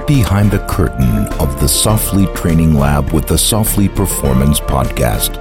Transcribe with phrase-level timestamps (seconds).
[0.00, 5.40] peek behind the curtain of the Soflete Training Lab with the Soflete Performance Podcast.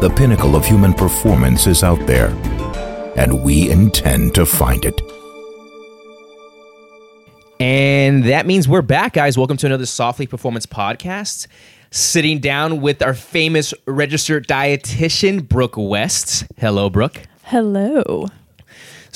[0.00, 2.28] The pinnacle of human performance is out there,
[3.16, 5.00] and we intend to find it.
[7.60, 9.36] And that means we're back, guys.
[9.36, 11.46] Welcome to another Soflete Performance Podcast.
[11.90, 16.44] Sitting down with our famous registered dietitian, Brooke West.
[16.58, 17.22] Hello, Brooke.
[17.44, 18.28] Hello.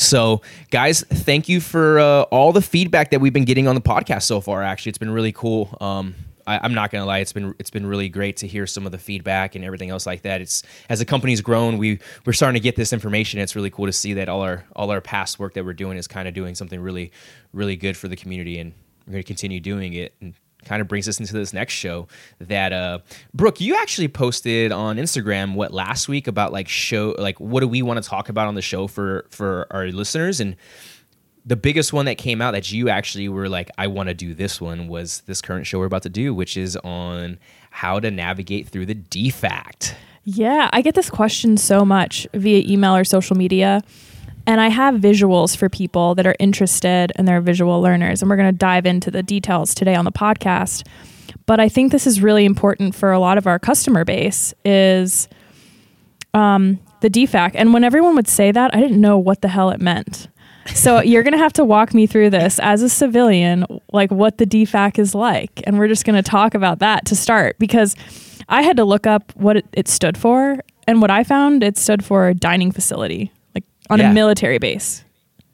[0.03, 3.81] So, guys, thank you for uh, all the feedback that we've been getting on the
[3.81, 4.63] podcast so far.
[4.63, 5.77] Actually, it's been really cool.
[5.81, 6.15] Um,
[6.47, 8.93] I, am not gonna lie, it's been it's been really great to hear some of
[8.93, 10.41] the feedback and everything else like that.
[10.41, 13.41] It's as the company's grown, we we're starting to get this information.
[13.41, 15.97] It's really cool to see that all our all our past work that we're doing
[15.97, 17.13] is kind of doing something really
[17.53, 18.73] really good for the community, and
[19.07, 20.15] we're gonna continue doing it.
[20.21, 20.35] And
[20.65, 22.09] kind of brings us into this next show
[22.39, 22.99] that uh
[23.35, 27.69] Brooke, you actually posted on Instagram what last week about like show like what do
[27.69, 30.57] we want to talk about on the show for for our listeners and
[31.45, 34.35] the biggest one that came out that you actually were like I want to do
[34.35, 37.39] this one was this current show we're about to do which is on
[37.71, 39.95] how to navigate through the DFAC.
[40.25, 43.83] Yeah, I get this question so much via email or social media
[44.47, 48.23] and I have visuals for people that are interested and they're visual learners.
[48.23, 50.87] And we're going to dive into the details today on the podcast.
[51.47, 55.29] But I think this is really important for a lot of our customer base is
[56.35, 57.53] um, the DFAC.
[57.55, 60.29] And when everyone would say that, I didn't know what the hell it meant.
[60.75, 64.39] So you're going to have to walk me through this as a civilian, like what
[64.39, 65.63] the DFAC is like.
[65.65, 67.95] And we're just going to talk about that to start because
[68.49, 70.59] I had to look up what it, it stood for.
[70.89, 73.31] And what I found, it stood for dining facility
[73.93, 74.11] on yeah.
[74.11, 75.05] a military base.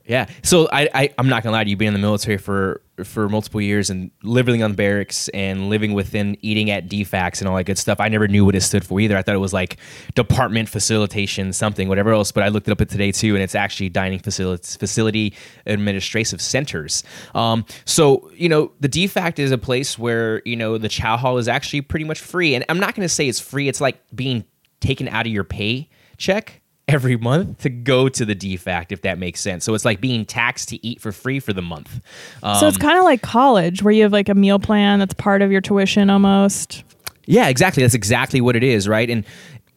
[0.08, 0.26] Yeah.
[0.42, 3.28] So I, I am not gonna lie to you, being in the military for for
[3.28, 7.64] multiple years and living on barracks and living within eating at DFACs and all that
[7.64, 8.00] good stuff.
[8.00, 9.18] I never knew what it stood for either.
[9.18, 9.76] I thought it was like
[10.14, 12.32] department facilitation, something, whatever else.
[12.32, 15.34] But I looked it up today too, and it's actually dining facility facility
[15.66, 17.04] administrative centers.
[17.34, 21.36] Um, so you know, the DFAC is a place where you know the chow hall
[21.36, 22.54] is actually pretty much free.
[22.54, 23.68] And I'm not gonna say it's free.
[23.68, 24.46] It's like being
[24.80, 29.18] taken out of your pay check every month to go to the DFAC, if that
[29.18, 29.64] makes sense.
[29.64, 32.00] So it's like being taxed to eat for free for the month.
[32.42, 34.98] Um, so it's um, kind of like college where you have like a meal plan
[34.98, 36.82] that's part of your tuition almost.
[37.26, 37.82] Yeah, exactly.
[37.82, 39.08] That's exactly what it is, right?
[39.08, 39.24] And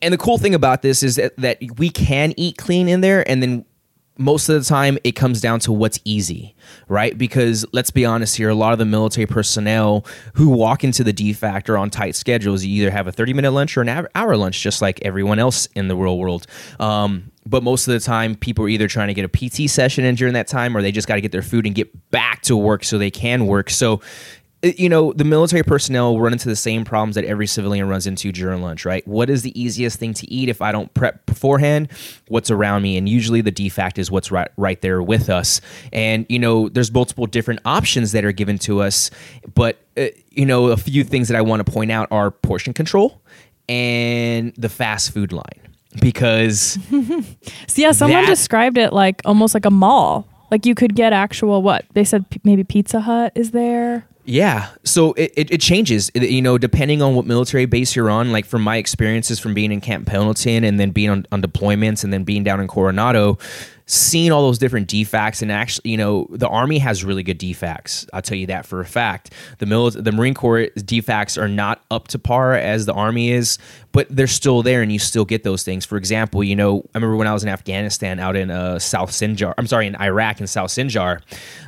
[0.02, 3.28] and the cool thing about this is that, that we can eat clean in there
[3.30, 3.66] and then
[4.22, 6.56] most of the time it comes down to what's easy,
[6.88, 7.18] right?
[7.18, 10.06] Because let's be honest here, a lot of the military personnel
[10.36, 12.64] who walk into the DFAC are on tight schedules.
[12.64, 15.68] You either have a 30 minute lunch or an hour lunch, just like everyone else
[15.76, 16.48] in the real world.
[16.80, 20.06] Um, but most of the time, people are either trying to get a PT session
[20.06, 22.42] in during that time or they just got to get their food and get back
[22.44, 23.70] to work so they can work.
[23.70, 24.02] So
[24.64, 28.32] you know, the military personnel run into the same problems that every civilian runs into
[28.32, 29.06] during lunch, right?
[29.08, 31.90] What is the easiest thing to eat if I don't prep beforehand?
[32.28, 32.96] What's around me?
[32.98, 35.62] And usually the DFAC is what's right, right there with us.
[35.92, 39.10] And, you know, there's multiple different options that are given to us.
[39.56, 42.74] But, uh, you know, a few things that I want to point out are portion
[42.74, 43.20] control
[43.68, 45.44] and the fast food line.
[46.00, 46.78] Because.
[47.68, 50.28] so, yeah, someone that, described it like almost like a mall.
[50.52, 51.86] Like you could get actual what?
[51.94, 54.06] They said p- maybe Pizza Hut is there.
[54.24, 54.70] Yeah.
[54.84, 58.32] So it, it, it changes, you know, depending on what military base you're on.
[58.32, 62.04] Like from my experiences from being in Camp Pendleton and then being on, on deployments
[62.04, 63.40] and then being down in Coronado,
[63.88, 68.08] seeing all those different DFACs and actually, you know, the Army has really good DFACs.
[68.14, 69.34] I'll tell you that for a fact.
[69.58, 73.58] The mil- the Marine Corps DFACs are not up to par as the Army is,
[73.92, 75.84] but they're still there and you still get those things.
[75.84, 79.12] For example, you know, I remember when I was in Afghanistan out in uh, South
[79.12, 81.22] Sinjar, I'm sorry, in Iraq in South Sinjar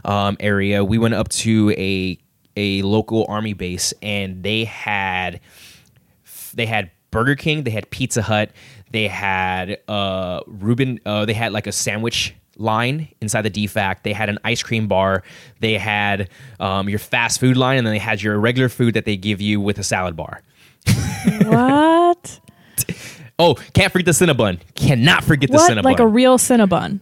[0.06, 2.18] um, area, we went up to a
[2.56, 5.40] a local army base and they had
[6.54, 8.52] they had Burger King, they had Pizza Hut,
[8.92, 14.04] they had uh Reuben uh they had like a sandwich line inside the DFAC.
[14.04, 15.24] They had an ice cream bar.
[15.60, 19.06] They had um, your fast food line, and then they had your regular food that
[19.06, 20.42] they give you with a salad bar.
[21.44, 22.40] what?
[23.40, 24.60] oh, can't forget the Cinnabon.
[24.76, 25.58] Cannot forget the?
[25.58, 25.84] Cinnabon.
[25.84, 27.00] Like a real Cinnabon.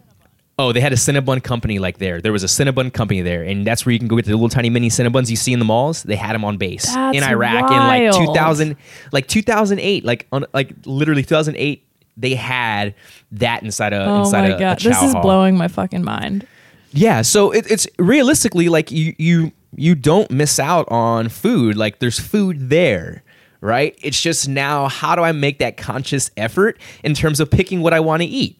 [0.61, 2.21] Oh, they had a Cinnabon company like there.
[2.21, 4.47] There was a Cinnabon company there, and that's where you can go get the little
[4.47, 6.03] tiny mini Cinnabuns you see in the malls.
[6.03, 8.03] They had them on base that's in Iraq wild.
[8.03, 8.75] in like 2000,
[9.11, 11.83] like 2008, like on like literally 2008.
[12.15, 12.93] They had
[13.31, 15.23] that inside a oh inside my a, god, a this is hall.
[15.23, 16.45] blowing my fucking mind.
[16.93, 21.75] Yeah, so it, it's realistically like you you you don't miss out on food.
[21.75, 23.23] Like there's food there
[23.63, 23.95] right?
[24.01, 27.93] It's just now, how do I make that conscious effort in terms of picking what
[27.93, 28.59] I want to eat?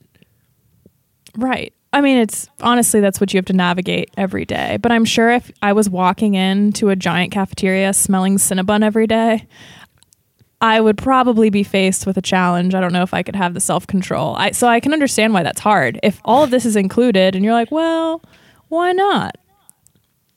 [1.36, 1.74] Right.
[1.94, 4.78] I mean, it's honestly that's what you have to navigate every day.
[4.78, 9.46] But I'm sure if I was walking into a giant cafeteria smelling Cinnabon every day,
[10.62, 12.76] I would probably be faced with a challenge.
[12.76, 14.36] I don't know if I could have the self control.
[14.36, 16.00] I so I can understand why that's hard.
[16.02, 18.22] If all of this is included, and you're like, well,
[18.70, 19.36] why not?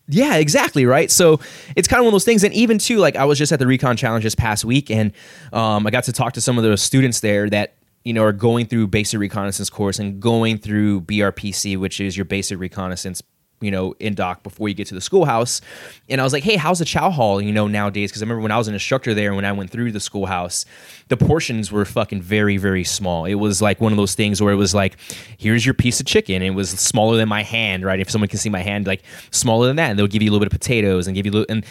[0.08, 0.86] Yeah, exactly.
[0.86, 1.10] Right.
[1.10, 1.40] So
[1.76, 2.42] it's kind of one of those things.
[2.42, 5.12] And even too, like I was just at the Recon Challenge this past week, and
[5.52, 7.74] um, I got to talk to some of the students there that
[8.04, 12.24] you know are going through basic reconnaissance course and going through BRPC, which is your
[12.24, 13.22] basic reconnaissance
[13.60, 15.62] you know, in dock before you get to the schoolhouse.
[16.10, 18.10] And I was like, hey, how's the chow hall, you know, nowadays?
[18.10, 20.66] Because I remember when I was an instructor there when I went through the schoolhouse,
[21.08, 23.24] the portions were fucking very, very small.
[23.24, 24.96] It was like one of those things where it was like,
[25.38, 26.42] here's your piece of chicken.
[26.42, 28.00] It was smaller than my hand, right?
[28.00, 30.32] If someone can see my hand, like smaller than that, and they'll give you a
[30.32, 31.64] little bit of potatoes and give you a little, and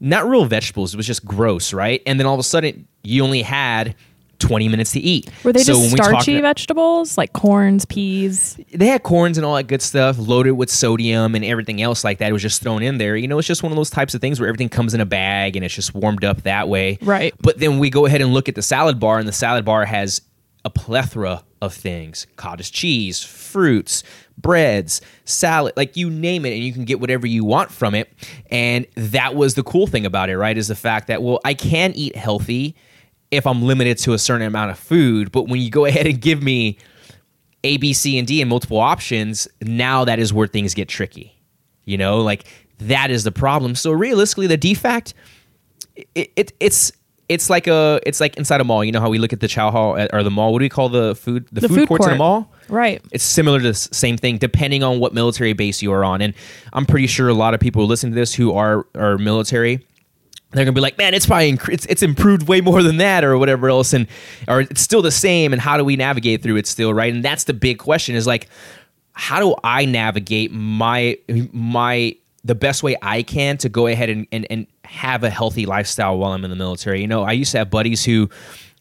[0.00, 0.94] not real vegetables.
[0.94, 2.02] It was just gross, right?
[2.06, 3.94] And then all of a sudden, you only had
[4.38, 5.30] 20 minutes to eat.
[5.44, 8.58] Were they So just when we talk- starchy vegetables like corns, peas?
[8.74, 12.18] they had corns and all that good stuff loaded with sodium and everything else like
[12.18, 12.30] that.
[12.30, 13.16] It was just thrown in there.
[13.16, 15.06] You know, it's just one of those types of things where everything comes in a
[15.06, 16.98] bag and it's just warmed up that way.
[17.02, 17.34] Right.
[17.40, 19.84] But then we go ahead and look at the salad bar, and the salad bar
[19.84, 20.20] has
[20.64, 24.02] a plethora of things cottage cheese, fruits,
[24.36, 28.12] breads, salad, like you name it, and you can get whatever you want from it.
[28.50, 30.56] And that was the cool thing about it, right?
[30.58, 32.74] Is the fact that, well, I can eat healthy
[33.30, 35.32] if I'm limited to a certain amount of food.
[35.32, 36.78] But when you go ahead and give me
[37.64, 41.32] A, B, C, and D and multiple options, now that is where things get tricky.
[41.84, 42.44] You know, like
[42.78, 43.74] that is the problem.
[43.74, 45.14] So realistically, the DFAC,
[46.14, 46.92] it, it it's
[47.28, 48.84] it's like a it's like inside a mall.
[48.84, 50.52] You know how we look at the chow hall uh, or the mall.
[50.52, 52.52] What do we call the food the, The food, food courts in a mall?
[52.68, 53.02] Right.
[53.12, 56.20] It's similar to the same thing, depending on what military base you are on.
[56.20, 56.34] And
[56.72, 59.85] I'm pretty sure a lot of people who listen to this who are are military,
[60.56, 63.24] they're gonna be like, man, it's probably inc- it's, it's improved way more than that,
[63.24, 64.06] or whatever else, and
[64.48, 65.52] or it's still the same.
[65.52, 67.12] And how do we navigate through it still, right?
[67.12, 68.48] And that's the big question: is like,
[69.12, 71.18] how do I navigate my
[71.52, 72.16] my
[72.46, 76.16] the best way I can to go ahead and, and, and have a healthy lifestyle
[76.16, 77.00] while I'm in the military.
[77.00, 78.30] You know, I used to have buddies who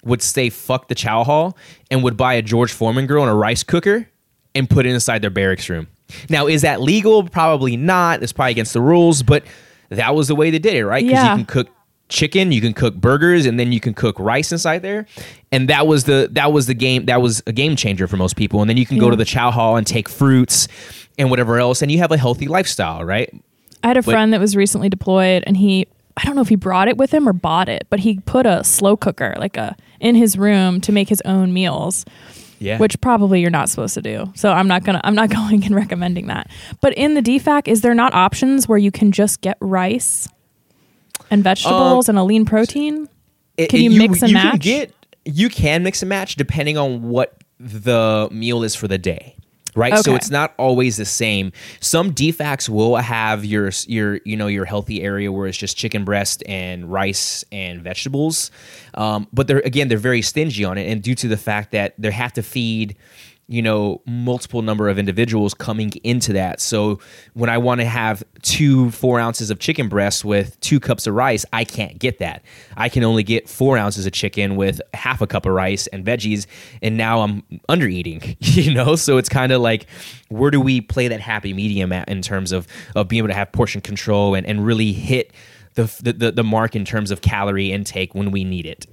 [0.04, 1.58] would say fuck the chow hall
[1.90, 4.08] and would buy a George Foreman grill and a rice cooker
[4.54, 5.88] and put it inside their barracks room.
[6.30, 7.28] Now, is that legal?
[7.28, 8.22] Probably not.
[8.22, 9.44] It's probably against the rules, but
[9.90, 11.04] that was the way they did it, right?
[11.06, 11.32] Because Yeah.
[11.32, 11.68] you can cook
[12.08, 15.06] chicken, you can cook burgers, and then you can cook rice inside there.
[15.52, 18.36] And that was the that was the game that was a game changer for most
[18.36, 18.62] people.
[18.62, 20.68] And then you can go to the chow hall and take fruits
[21.18, 23.30] and whatever else, and you have a healthy lifestyle, right?
[23.84, 25.88] I had a But- friend that was recently deployed and he
[26.18, 28.46] I don't know if he brought it with him or bought it, but he put
[28.46, 32.06] a slow cooker like a in his room to make his own meals.
[32.60, 32.78] Yeah.
[32.78, 34.32] Which probably you're not supposed to do.
[34.36, 36.50] So I'm not gonna I'm not going and recommending that.
[36.82, 40.28] But in the DFAC, is there not options where you can just get rice
[41.30, 43.10] and vegetables uh, and a lean protein?
[43.58, 44.62] It- Can it- you mix and you Can match?
[44.62, 44.94] get,
[45.26, 49.36] you can mix and match depending on what the meal is for the day.
[49.76, 51.52] Right, so it's not always the same.
[51.82, 56.06] Some DFACs will have your your you know your healthy area where it's just chicken
[56.06, 58.52] breast and rice and vegetables,
[58.94, 61.94] um, but they're again they're very stingy on it, and due to the fact that
[61.98, 62.96] they have to feed
[63.48, 66.60] you know multiple number of individuals coming into that.
[66.60, 67.00] So
[67.34, 71.14] when i want to have two four ounces of chicken breast with two cups of
[71.14, 72.44] rice i can't get that.
[72.76, 76.06] I can only get four ounces of chicken with half a cup of rice and
[76.06, 76.48] veggies
[76.82, 78.96] and now i'm under eating you know?
[78.96, 79.88] So it's kind of like
[80.30, 83.34] where do we play that happy medium at in terms of of being able to
[83.34, 85.32] have portion control and, and really hit
[85.76, 88.88] the, the the the mark in terms of calorie intake when we need it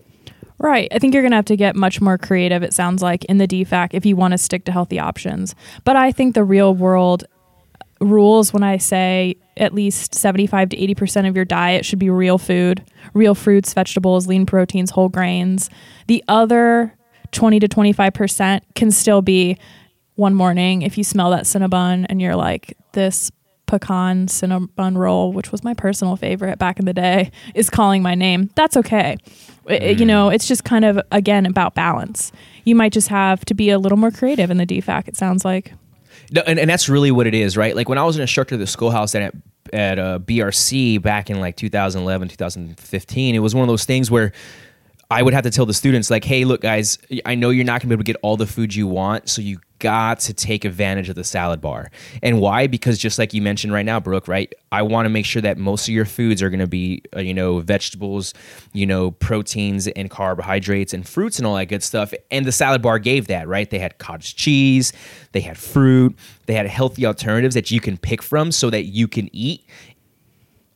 [0.62, 0.87] Right.
[0.93, 3.38] I think you're going to have to get much more creative, it sounds like, in
[3.38, 5.56] the DFAC if you want to stick to healthy options.
[5.82, 7.25] But I think the real world
[8.00, 12.38] rules when I say at least 75 to 80% of your diet should be real
[12.38, 15.69] food, real fruits, vegetables, lean proteins, whole grains.
[16.07, 16.97] The other
[17.33, 19.59] 20 to 25% can still be
[20.14, 23.33] one morning if you smell that Cinnabon and you're like, this
[23.79, 28.14] pecan cinnabon roll, which was my personal favorite back in the day, is calling my
[28.14, 28.50] name.
[28.55, 29.17] That's okay.
[29.69, 32.31] I- I- You know, it's just kind of, again, about balance.
[32.64, 35.45] You might just have to be a little more creative in the DFAC, it sounds
[35.45, 35.73] like.
[36.31, 37.75] No, and, and that's really what it is, right?
[37.75, 39.35] Like when I was an instructor at the schoolhouse at
[39.73, 44.33] at uh, BRC back in like 2011, 2015, it was one of those things where
[45.11, 47.81] I would have to tell the students like, "Hey, look, guys, I know you're not
[47.81, 50.32] going to be able to get all the food you want, so you got to
[50.32, 51.90] take advantage of the salad bar."
[52.22, 52.66] And why?
[52.66, 54.52] Because just like you mentioned right now, Brooke, right?
[54.72, 57.20] I want to make sure that most of your foods are going to be, uh,
[57.20, 58.32] you know, vegetables,
[58.72, 62.14] you know, proteins and carbohydrates and fruits and all that good stuff.
[62.30, 63.68] And the salad bar gave that, right?
[63.68, 64.94] They had cottage cheese,
[65.32, 69.08] they had fruit, they had healthy alternatives that you can pick from so that you
[69.08, 69.66] can eat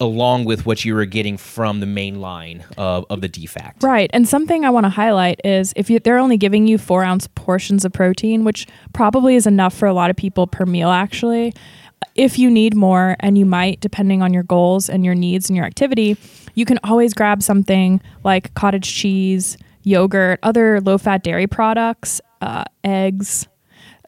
[0.01, 3.83] along with what you were getting from the main line of, of the DFAC.
[3.83, 4.11] Right.
[4.13, 7.29] And something I want to highlight is if you, they're only giving you four ounce
[7.35, 11.55] portions of protein, which probably is enough for a lot of people per meal, actually.
[12.15, 15.57] If you need more, and you might, depending on your goals and your needs and
[15.57, 16.17] your activity,
[16.55, 22.65] you can always grab something like cottage cheese, yogurt, other low fat dairy products, uh,
[22.85, 23.47] eggs.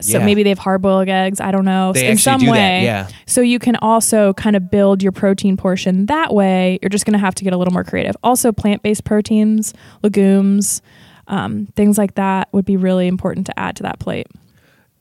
[0.01, 0.25] So Yeah.
[0.25, 1.41] maybe they have hard boiled eggs.
[1.41, 1.91] I don't know.
[1.93, 2.83] They in some way.
[2.83, 3.09] yeah.
[3.25, 6.79] So you can also kind of build your protein portion that way.
[6.81, 8.15] You're just going to have to get a little more creative.
[8.23, 10.81] Also, plant based proteins, legumes,
[11.27, 14.27] um, things like that would be really important to add to that plate.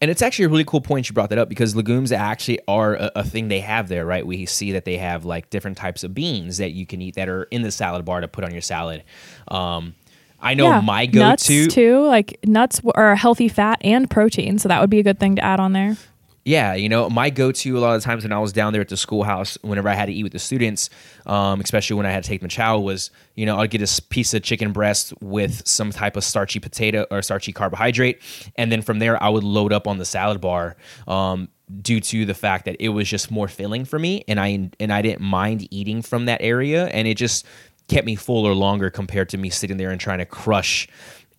[0.01, 2.95] And it's actually a really cool point you brought that up because legumes actually are
[2.95, 4.25] a, a thing they have there, right?
[4.25, 7.29] We see that they have like different types of beans that you can eat that
[7.29, 9.03] are in the salad bar to put on your salad.
[9.49, 9.95] Um,
[10.41, 10.81] I know yeah.
[10.81, 11.67] my go-to.
[11.69, 12.07] too.
[12.07, 15.37] Like nuts are a healthy fat and protein, so that would be a good thing
[15.37, 15.97] to add on there.
[16.45, 18.89] Yeah, you know, my go-to a lot of times when I was down there at
[18.89, 20.89] the schoolhouse, whenever I had to eat with the students,
[21.27, 24.03] um, especially when I had to take my chow, was you know I'd get a
[24.03, 28.23] piece of chicken breast with some type of starchy potato or starchy carbohydrate,
[28.57, 30.77] and then from there I would load up on the salad bar.
[31.07, 31.49] Um,
[31.83, 34.91] due to the fact that it was just more filling for me, and I and
[34.91, 37.45] I didn't mind eating from that area, and it just
[37.89, 40.89] kept me fuller longer compared to me sitting there and trying to crush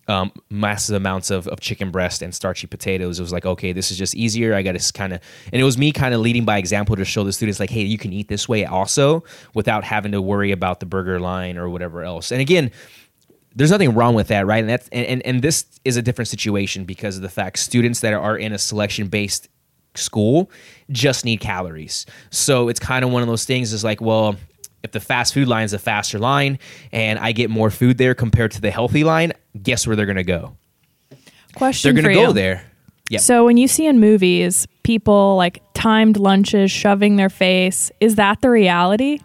[0.08, 3.20] um, massive amounts of, of chicken breast and starchy potatoes.
[3.20, 4.54] It was like, okay, this is just easier.
[4.54, 5.20] I got to kind of,
[5.52, 7.82] and it was me kind of leading by example to show the students, like, hey,
[7.82, 9.22] you can eat this way also
[9.54, 12.32] without having to worry about the burger line or whatever else.
[12.32, 12.72] And again,
[13.54, 14.60] there's nothing wrong with that, right?
[14.60, 18.00] And that's and, and, and this is a different situation because of the fact students
[18.00, 19.48] that are in a selection based
[19.94, 20.50] school
[20.90, 22.06] just need calories.
[22.30, 24.36] So it's kind of one of those things is like, well,
[24.82, 26.58] if the fast food line is a faster line
[26.92, 29.32] and I get more food there compared to the healthy line,
[29.62, 30.56] guess where they're going to go?
[31.54, 32.64] Question They're going to go there.
[33.08, 33.18] Yeah.
[33.18, 38.40] So when you see in movies people like timed lunches, shoving their face, is that
[38.40, 39.20] the reality?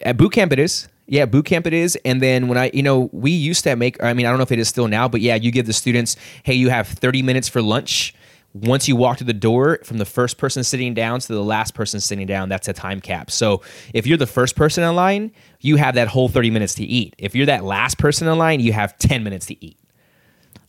[0.00, 0.88] At boot camp, it is.
[1.06, 1.98] Yeah, boot camp it is.
[2.04, 4.44] And then when I, you know, we used to make, I mean, I don't know
[4.44, 7.22] if it is still now, but yeah, you give the students, hey, you have 30
[7.22, 8.14] minutes for lunch.
[8.52, 11.72] Once you walk to the door, from the first person sitting down to the last
[11.72, 13.30] person sitting down, that's a time cap.
[13.30, 13.62] So
[13.94, 15.30] if you're the first person in line,
[15.60, 17.14] you have that whole 30 minutes to eat.
[17.16, 19.78] If you're that last person in line, you have 10 minutes to eat.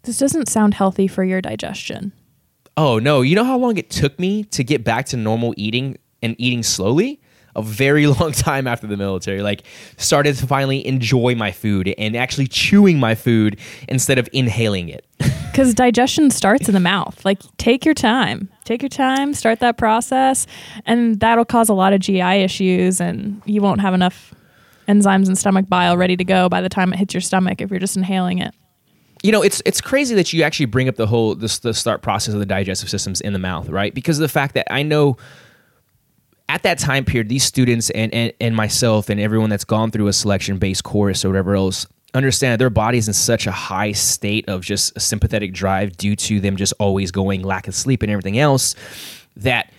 [0.04, 2.12] This doesn't sound healthy for your digestion.
[2.78, 3.22] Oh no!
[3.22, 6.64] You know how long it took me to get back to normal eating and eating
[6.64, 7.22] slowly?
[7.56, 9.42] A very long time after the military.
[9.42, 9.64] Like
[9.98, 15.06] started to finally enjoy my food and actually chewing my food instead of inhaling it.
[15.52, 17.26] Because digestion starts in the mouth.
[17.26, 18.48] Like, take your time.
[18.64, 20.48] Take your time, start that process,
[20.86, 24.34] and that'll cause a lot of GI issues, and you won't have enough
[24.88, 27.70] enzymes and stomach bile ready to go by the time it hits your stomach if
[27.70, 28.54] you're just inhaling it.
[29.24, 32.02] You know, it's it's crazy that you actually bring up the whole this the start
[32.02, 33.94] process of the digestive systems in the mouth, right?
[33.94, 35.18] Because of the fact that I know
[36.52, 40.08] at that time period, these students and, and, and myself and everyone that's gone through
[40.08, 44.50] a selection based course or whatever else understand their body's in such a high state
[44.50, 48.12] of just a sympathetic drive due to them just always going lack of sleep and
[48.12, 48.76] everything else
[49.38, 49.72] that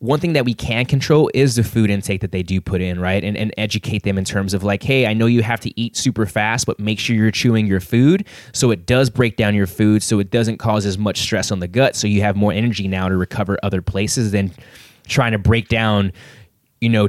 [0.00, 3.00] one thing that we can control is the food intake that they do put in,
[3.00, 3.24] right?
[3.24, 5.96] And, and educate them in terms of like, hey, I know you have to eat
[5.96, 9.66] super fast, but make sure you're chewing your food so it does break down your
[9.66, 11.96] food so it doesn't cause as much stress on the gut.
[11.96, 14.52] So you have more energy now to recover other places than
[15.08, 16.12] trying to break down,
[16.80, 17.08] you know,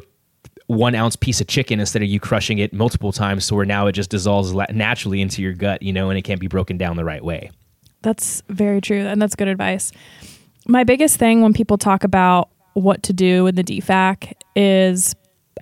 [0.68, 3.88] one ounce piece of chicken instead of you crushing it multiple times so where now
[3.88, 6.96] it just dissolves naturally into your gut, you know, and it can't be broken down
[6.96, 7.50] the right way.
[8.02, 9.92] That's very true, and that's good advice.
[10.68, 15.16] My biggest thing when people talk about what to do in the DFAC is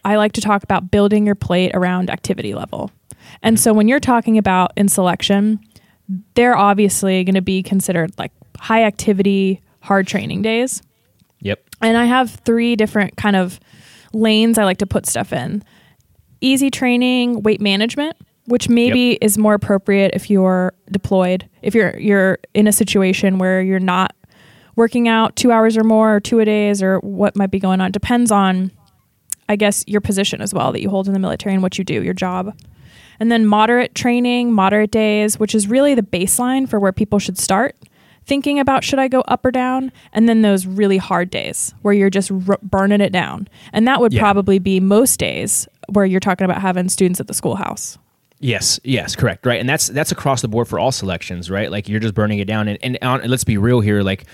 [0.03, 2.91] I like to talk about building your plate around activity level.
[3.41, 3.61] And mm-hmm.
[3.61, 5.59] so when you're talking about in selection,
[6.35, 10.81] they're obviously going to be considered like high activity, hard training days.
[11.41, 11.63] Yep.
[11.81, 13.59] And I have three different kind of
[14.13, 15.63] lanes I like to put stuff in.
[16.41, 18.15] Easy training, weight management,
[18.45, 21.47] which maybe is more appropriate if you're deployed.
[21.61, 24.15] If you're you're in a situation where you're not
[24.75, 27.81] working out 2 hours or more or two a days or what might be going
[27.81, 28.71] on depends on
[29.49, 31.83] I guess your position as well that you hold in the military and what you
[31.83, 32.53] do, your job.
[33.19, 37.37] And then moderate training, moderate days, which is really the baseline for where people should
[37.37, 37.75] start
[38.27, 41.93] thinking about should I go up or down, and then those really hard days where
[41.93, 43.47] you're just r- burning it down.
[43.73, 44.19] And that would Yeah.
[44.21, 47.97] probably be most days where you're talking about having students at the schoolhouse.
[48.39, 51.71] Yes, yes, correct, right, and that's that's across the board for all selections, right?
[51.71, 54.25] Like you're just burning it down, and and, on, let's be real here, like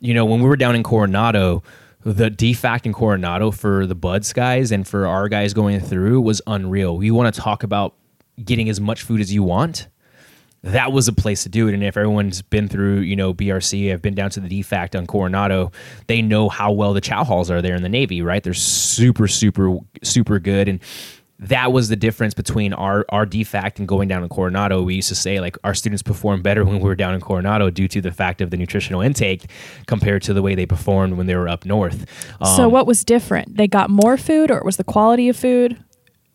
[0.00, 1.62] you know when we were down in Coronado,
[2.02, 6.40] the DFAC in Coronado for the BUD/S guys and for our guys going through was
[6.46, 6.96] unreal.
[6.96, 7.94] We want to talk about
[8.42, 9.88] getting as much food as you want.
[10.62, 13.92] That was a place to do it, and if everyone's been through, you know, BRC,
[13.92, 15.72] I've been down to the DFAC on Coronado,
[16.06, 18.42] they know how well the chow halls are there in the Navy, right?
[18.42, 20.80] They're super, super, super good, and
[21.38, 24.82] that was the difference between our our DFAC and going down in Coronado.
[24.82, 27.70] We used to say like our students performed better when we were down in Coronado
[27.70, 29.50] due to the fact of the nutritional intake
[29.86, 32.04] compared to the way they performed when they were up north.
[32.44, 33.56] so Um, what was different?
[33.56, 35.82] They got more food, or it was the quality of food?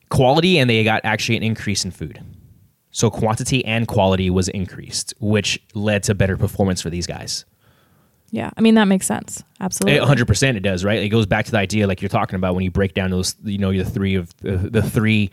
[0.10, 2.20] quality and they got actually an increase in food.
[2.96, 7.44] So quantity and quality was increased, which led to better performance for these guys.
[8.32, 9.44] Yeah, I mean that makes sense.
[9.60, 10.00] Absolutely.
[10.00, 11.00] hundred percent, it does, right?
[11.00, 13.36] It goes back to the idea, like you're talking about, when you break down those,
[13.44, 15.30] you know, uh, the three of the, the three,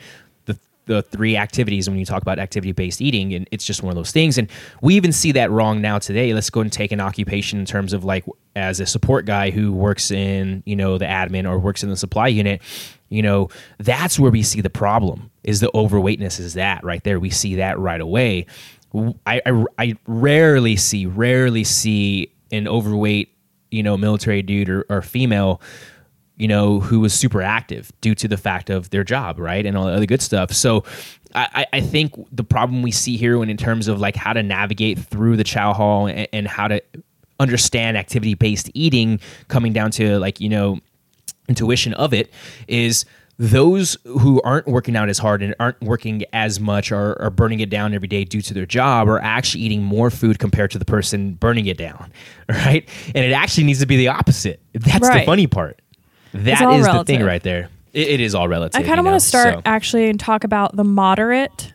[0.87, 3.97] the three activities when you talk about activity based eating, and it's just one of
[3.97, 4.39] those things.
[4.39, 4.49] And
[4.81, 6.35] we even see that wrong now today.
[6.35, 8.25] Let's go and take an occupation in terms of like
[8.57, 11.97] as a support guy who works in, you know, the admin or works in the
[11.97, 12.61] supply unit.
[13.09, 13.49] You know,
[13.79, 16.41] that's where we see the problem is the overweightness.
[16.41, 17.21] Is that right there?
[17.21, 18.47] We see that right away.
[19.27, 23.35] I, I, I rarely see, rarely see an overweight,
[23.71, 25.61] you know, military dude or, or female,
[26.37, 29.65] you know, who was super active due to the fact of their job, right?
[29.67, 30.53] And all the other good stuff.
[30.53, 30.85] So
[31.35, 34.43] I, I think the problem we see here when in terms of like how to
[34.43, 36.83] navigate through the chow hall and, and how to
[37.41, 40.79] understand activity based eating coming down to like, you know,
[41.49, 42.31] intuition of it
[42.69, 43.05] is
[43.39, 47.61] those who aren't working out as hard and aren't working as much or are burning
[47.61, 50.79] it down every day due to their job are actually eating more food compared to
[50.79, 52.13] the person burning it down
[52.49, 55.21] right and it actually needs to be the opposite that's Right.
[55.21, 55.81] the funny part
[56.33, 59.21] That is the thing right there it, it is all relative I kind of want
[59.21, 59.63] to start so.
[59.65, 61.73] actually and talk about the moderate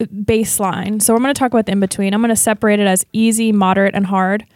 [0.00, 1.02] baseline.
[1.02, 2.14] So I'm going to talk about the in between.
[2.14, 4.46] I'm going to separate it as easy, moderate, and hard.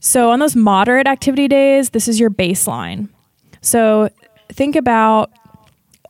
[0.00, 3.08] So on those moderate activity days, this is your baseline.
[3.60, 4.10] So
[4.48, 5.32] think about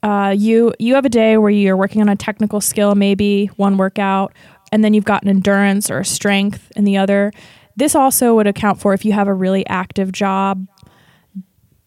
[0.03, 3.77] uh, you you have a day where you're working on a technical skill, maybe one
[3.77, 4.33] workout,
[4.73, 7.33] and then you've got an endurance or a strength in the other.
[7.77, 10.67] This also would account for if you have a really active job.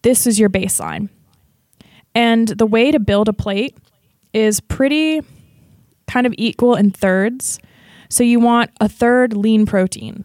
[0.02, 1.08] This is your baseline.
[2.14, 3.76] And the way to build a plate
[4.32, 5.22] is pretty
[6.06, 7.58] kind of equal in thirds.
[8.08, 10.24] So you want a third lean protein.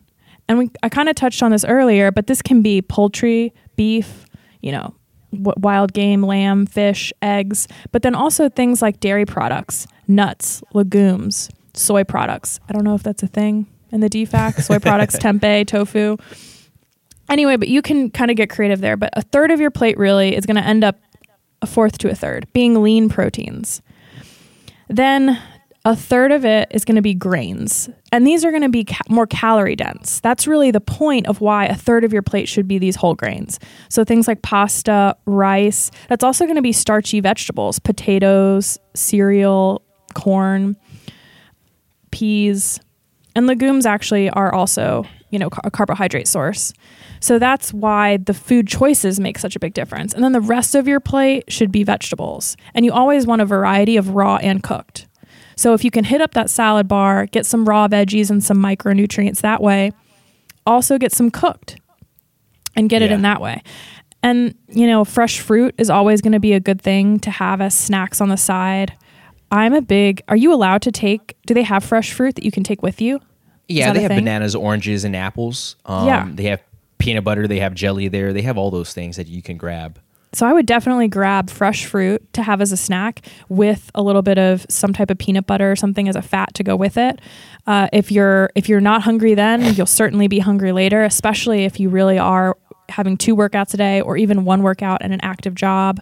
[0.49, 4.25] And we, I kind of touched on this earlier, but this can be poultry, beef,
[4.61, 4.95] you know,
[5.31, 11.49] w- wild game, lamb, fish, eggs, but then also things like dairy products, nuts, legumes,
[11.73, 12.59] soy products.
[12.69, 16.17] I don't know if that's a thing in the DFAC, soy products, tempeh, tofu.
[17.29, 18.97] Anyway, but you can kind of get creative there.
[18.97, 20.97] But a third of your plate really is going to end up
[21.61, 23.81] a fourth to a third being lean proteins.
[24.87, 25.41] Then
[25.87, 27.89] a third of it is going to be grains.
[28.11, 30.19] And these are going to be ca- more calorie dense.
[30.19, 33.15] That's really the point of why a third of your plate should be these whole
[33.15, 33.57] grains.
[33.89, 35.91] So things like pasta, rice.
[36.09, 39.81] That's also going to be starchy vegetables, potatoes, cereal,
[40.13, 40.75] corn,
[42.11, 42.81] peas.
[43.35, 46.73] And legumes actually are also, you know, a carbohydrate source.
[47.19, 50.13] So that's why the food choices make such a big difference.
[50.13, 52.55] And then the rest of your plate should be vegetables.
[52.73, 55.07] And you always want a variety of raw and cooked.
[55.55, 58.57] So if you can hit up that salad bar, get some raw veggies and some
[58.57, 59.91] micronutrients that way,
[60.65, 61.77] also get some cooked
[62.75, 63.63] and get it in that way.
[64.21, 67.61] And, you know, fresh fruit is always going to be a good thing to have
[67.61, 68.93] as snacks on the side.
[69.51, 72.51] I'm a big, are you allowed to take, do they have fresh fruit that you
[72.51, 73.19] can take with you?
[73.69, 74.19] Yeah they have thing?
[74.19, 76.29] bananas oranges and apples um, Yeah.
[76.33, 76.61] they have
[77.07, 79.97] peanut butter they have jelly there they have all those things that you can grab
[80.33, 84.21] So I would definitely grab fresh fruit to have as a snack with a little
[84.21, 86.97] bit of some type of peanut butter or something as a fat to go with
[86.97, 87.21] it.
[87.65, 91.79] Uh, if you're if you're not hungry, then you'll certainly be hungry later, especially if
[91.79, 92.57] you really are
[92.89, 96.01] having two workouts a day or even one workout and an active job.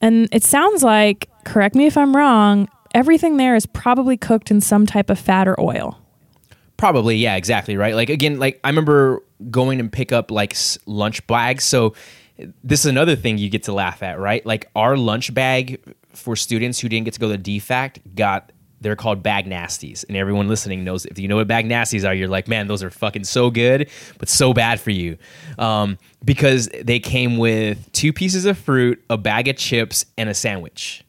[0.00, 4.60] And it sounds like, correct me if I'm wrong, everything there is probably cooked in
[4.60, 5.99] some type of fat or oil.
[6.80, 7.94] Probably, yeah, exactly, right?
[7.94, 11.62] Like again, like I remember going and pick up like lunch bags.
[11.62, 11.94] So
[12.64, 14.44] this is another thing you get to laugh at, right?
[14.46, 15.78] Like our lunch bag
[16.14, 20.16] for students who didn't get to go to DFAC got they're called bag nasties, and
[20.16, 22.88] everyone listening knows if you know what bag nasties are, you're like, man, those are
[22.88, 25.18] fucking so good, but so bad for you,
[25.58, 30.34] um, because they came with two pieces of fruit, a bag of chips, and a
[30.34, 31.04] sandwich.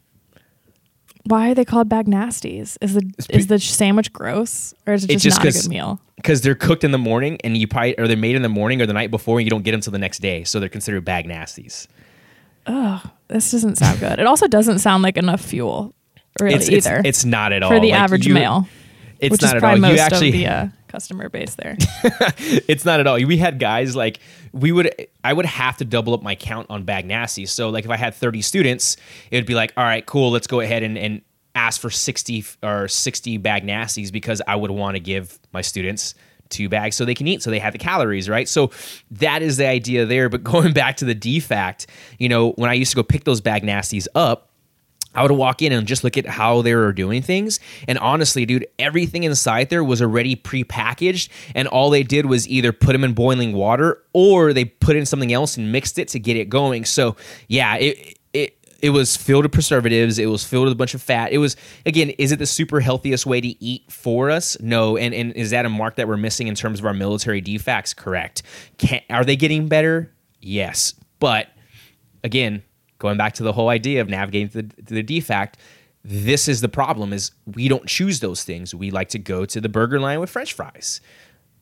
[1.25, 2.77] Why are they called bag nasties?
[2.81, 5.99] Is the is the sandwich gross or is it just, just not a good meal?
[6.15, 8.81] because they're cooked in the morning and you probably or they're made in the morning
[8.81, 10.69] or the night before and you don't get them till the next day so they're
[10.69, 11.87] considered bag nasties
[12.67, 14.19] Oh, This doesn't sound good.
[14.19, 15.95] It also doesn't sound like enough fuel,
[16.39, 18.67] really it's, it's either it's not at all for the Like, average you- male,
[19.19, 21.77] it's not at all you actually of the uh, customer base there.
[22.67, 23.15] it's not at all.
[23.15, 24.19] We had guys like
[24.53, 27.85] we would i would have to double up my count on bag nasties so like
[27.85, 28.97] if i had 30 students
[29.29, 31.21] it would be like all right cool let's go ahead and, and
[31.55, 36.15] ask for 60 or 60 bag nasties because i would want to give my students
[36.49, 38.49] two bags so they can eat so they have the calories right?
[38.49, 38.71] So
[39.11, 40.27] that is the idea there.
[40.27, 41.85] But going back to the DFAC
[42.19, 44.50] you know when i used to go pick those bag nasties up
[45.13, 47.59] I would walk in and just look at how they were doing things.
[47.87, 51.29] And honestly, dude, everything inside there was already prepackaged.
[51.53, 55.05] And all they did was either put them in boiling water or they put in
[55.05, 56.85] something else and mixed it to get it going.
[56.85, 60.17] So, yeah, it, it, it was filled with preservatives.
[60.17, 61.31] It was filled with a bunch of fat.
[61.31, 64.57] It was again, is it the super healthiest way to eat for us?
[64.59, 64.97] No.
[64.97, 67.95] And and is that a mark that we're missing in terms of our military DFACs?
[67.95, 68.43] Correct.
[68.77, 70.11] Can, are they getting better?
[70.39, 70.95] Yes.
[71.19, 71.49] But
[72.23, 72.63] again,
[73.01, 75.51] going back to the whole idea of navigating to the, to the
[76.03, 78.73] this is the problem: is we don't choose those things.
[78.73, 81.01] We like to go to the burger line with French fries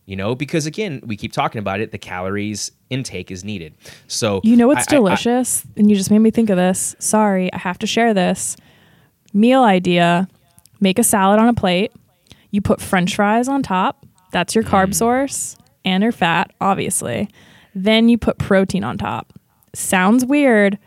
[0.05, 3.75] you know because again we keep talking about it the calories intake is needed
[4.07, 5.63] so You know what's I- I- I- delicious?
[5.77, 6.95] and you just made me think of this.
[6.97, 8.57] Sorry, I have to share this.
[9.33, 10.27] Meal idea
[10.79, 11.91] make a salad on a plate.
[12.49, 14.03] You put french fries on top.
[14.31, 14.69] That's your Mm.
[14.69, 17.27] carb source and your fat, obviously.
[17.75, 19.31] Then you put protein on top.
[19.75, 20.79] Sounds weird.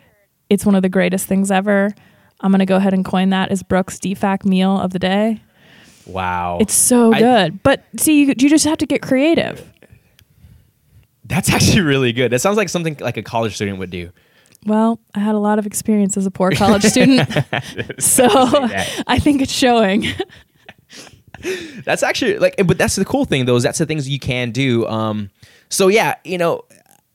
[0.52, 1.94] It's one of the greatest things ever.
[2.40, 5.40] I'm going to go ahead and coin that as Brooke's DFAC meal of the day.
[6.06, 7.62] wow It's so I- good.
[7.62, 9.66] but see, you, you just have to get creative.
[11.24, 14.10] that's actually really good that sounds like something like a college student would do
[14.66, 17.28] Well, I had a lot of experience as a poor college student.
[17.98, 18.26] so.
[19.06, 20.06] I think it's showing.
[21.84, 24.50] that's actually like but that's the cool thing though is that's the things you can
[24.52, 25.28] do um
[25.70, 26.62] so yeah you know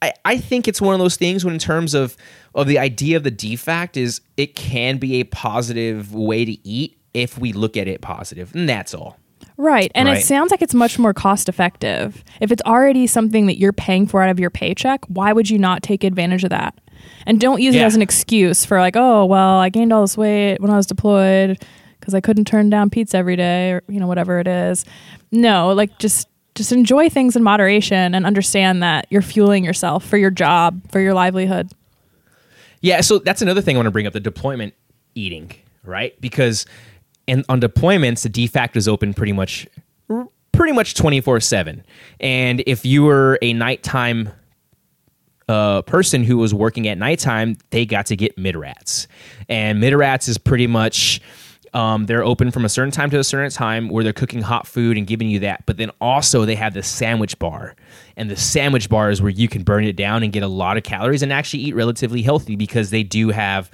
[0.01, 2.17] i i think it's one of those things when in terms of
[2.57, 6.97] of the idea of the DFAC is it can be a positive way to eat
[7.13, 9.17] if we look at it positive and that's all
[9.59, 9.91] Right.
[9.95, 10.19] And Right.
[10.19, 12.23] it sounds like it's much more cost effective.
[12.39, 15.57] If it's already something that you're paying for out of your paycheck, why would you
[15.57, 16.75] not take advantage of that?
[17.25, 20.15] And don't use it as an excuse for like, oh, well, I gained all this
[20.15, 21.57] weight when I was deployed
[21.99, 24.85] because I couldn't turn down pizza every day or, you know, whatever it is.
[25.31, 30.17] No, like just just enjoy things in moderation and understand that you're fueling yourself for
[30.17, 31.71] your job, for your livelihood.
[32.81, 34.73] Yeah, so that's another thing I want to bring up the deployment
[35.15, 35.51] eating,
[35.83, 36.19] right?
[36.21, 36.65] Because
[37.25, 39.67] in, on deployments, the DFAC is open pretty much
[40.51, 41.83] pretty much 24/7.
[42.19, 44.31] And if you were a nighttime
[45.47, 49.07] uh, person who was working at nighttime, they got to get mid rats.
[49.47, 51.21] And mid rats is pretty much
[51.73, 54.67] um, they're open from a certain time to a certain time where they're cooking hot
[54.67, 55.65] food and giving you that.
[55.65, 57.75] But then also they have the sandwich bar.
[58.15, 60.77] And the sandwich bar is where you can burn it down and get a lot
[60.77, 63.69] of calories and actually eat relatively healthy because they do have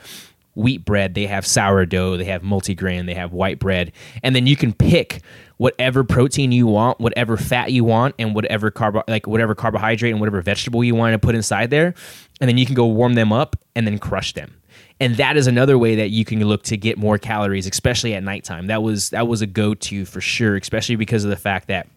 [0.56, 3.92] wheat bread, they have sourdough, they have multigrain, they have white bread.
[4.22, 5.22] And then you can pick
[5.58, 10.20] whatever protein you want, whatever fat you want, and whatever carbo like whatever carbohydrate and
[10.20, 11.94] whatever vegetable you want to put inside there.
[12.40, 14.56] And then you can go warm them up and then crush them.
[15.00, 18.24] And that is another way that you can look to get more calories, especially at
[18.24, 18.68] nighttime.
[18.68, 21.88] That was that was a go-to for sure, especially because of the fact that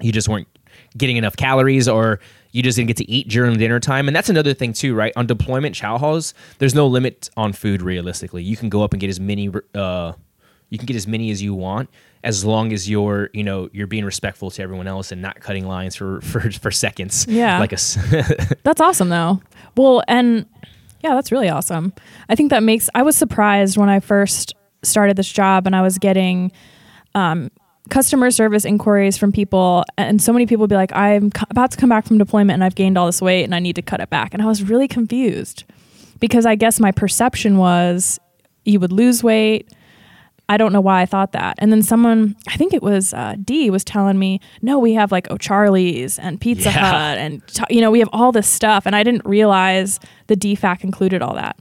[0.00, 0.48] you just weren't
[0.96, 2.20] getting enough calories or
[2.52, 4.08] you just didn't get to eat during dinner time.
[4.08, 5.12] And that's another thing too, right?
[5.16, 8.42] On deployment chow halls, there's no limit on food realistically.
[8.42, 10.12] You can go up and get as many uh
[10.68, 11.90] you can get as many as you want
[12.24, 15.66] as long as you're, you know, you're being respectful to everyone else and not cutting
[15.66, 17.26] lines for for, for seconds.
[17.28, 17.58] Yeah.
[17.58, 17.98] Like a s-
[18.62, 19.40] That's awesome though.
[19.76, 20.46] Well, and
[21.02, 21.92] yeah, that's really awesome.
[22.28, 25.82] I think that makes I was surprised when I first started this job and I
[25.82, 26.52] was getting
[27.14, 27.50] um,
[27.90, 31.76] customer service inquiries from people and so many people would be like I'm about to
[31.76, 34.00] come back from deployment and I've gained all this weight and I need to cut
[34.00, 34.32] it back.
[34.32, 35.64] And I was really confused
[36.20, 38.20] because I guess my perception was
[38.64, 39.72] you would lose weight.
[40.52, 41.54] I don't know why I thought that.
[41.58, 45.10] And then someone, I think it was uh, D, was telling me, no, we have
[45.10, 46.90] like O'Charley's and Pizza Yeah.
[46.90, 50.84] Hut, and you know, we have all this stuff, and I didn't realize the DFAC
[50.84, 51.56] included all that.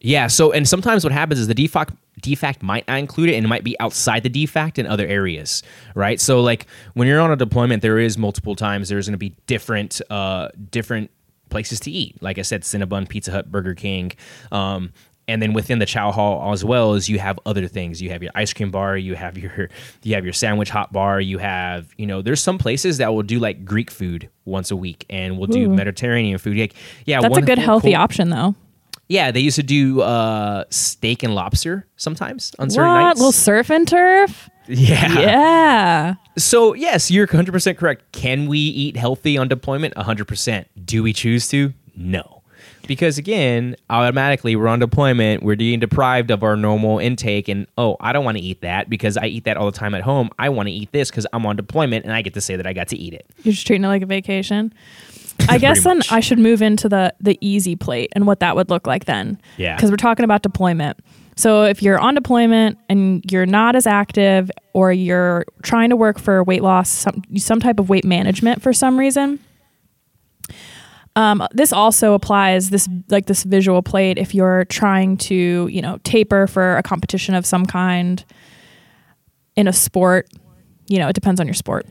[0.00, 0.26] Yeah.
[0.26, 3.48] So, and sometimes what happens is the DFAC DFAC might not include it, and it
[3.48, 5.62] might be outside the DFAC in other areas,
[5.94, 6.18] right?
[6.20, 9.36] So, like when you're on a deployment, there is multiple times there's going to be
[9.46, 11.10] different, uh, different
[11.50, 12.20] places to eat.
[12.22, 14.12] Like I said, Cinnabon, Pizza Hut, Burger King.
[14.50, 14.92] Um,
[15.26, 18.22] and then within the chow hall as well as you have other things you have
[18.22, 19.68] your ice cream bar you have your
[20.02, 23.22] you have your sandwich hot bar you have you know there's some places that will
[23.22, 25.74] do like greek food once a week and we'll do Ooh.
[25.74, 26.74] mediterranean food like
[27.06, 28.54] yeah That's a good healthy cool- option, though.
[29.08, 32.96] yeah, they used to do uh, steak and lobster sometimes on certain nights.
[33.02, 33.04] What?
[33.08, 33.18] nights.
[33.20, 34.50] Little surf and turf?
[34.66, 35.20] yeah.
[35.20, 36.14] Yeah.
[36.38, 38.12] So yes, you're 100 percent correct.
[38.12, 39.94] Can we eat healthy on deployment?
[39.96, 40.68] 100 percent.
[40.86, 41.72] Do we choose to?
[41.96, 42.33] No.
[42.86, 47.96] Because again, automatically we're on deployment, we're being deprived of our normal intake, and oh,
[48.00, 50.30] I don't want to eat that because I eat that all the time at home.
[50.38, 52.66] I want to eat this because I'm on deployment and I get to say that
[52.66, 53.26] I got to eat it.
[53.42, 54.72] You're just treating it like a vacation.
[55.48, 56.12] I guess then much.
[56.12, 59.40] I should move into the the easy plate and what that would look like then.
[59.56, 59.74] Yeah.
[59.74, 60.98] Because we're talking about deployment.
[61.36, 66.18] So if you're on deployment and you're not as active or you're trying to work
[66.18, 69.40] for weight loss, some some type of weight management for some reason.
[71.16, 75.98] Um, this also applies this like this visual plate if you're trying to you know
[76.02, 78.24] taper for a competition of some kind
[79.54, 80.28] in a sport
[80.88, 81.86] you know it depends on your sport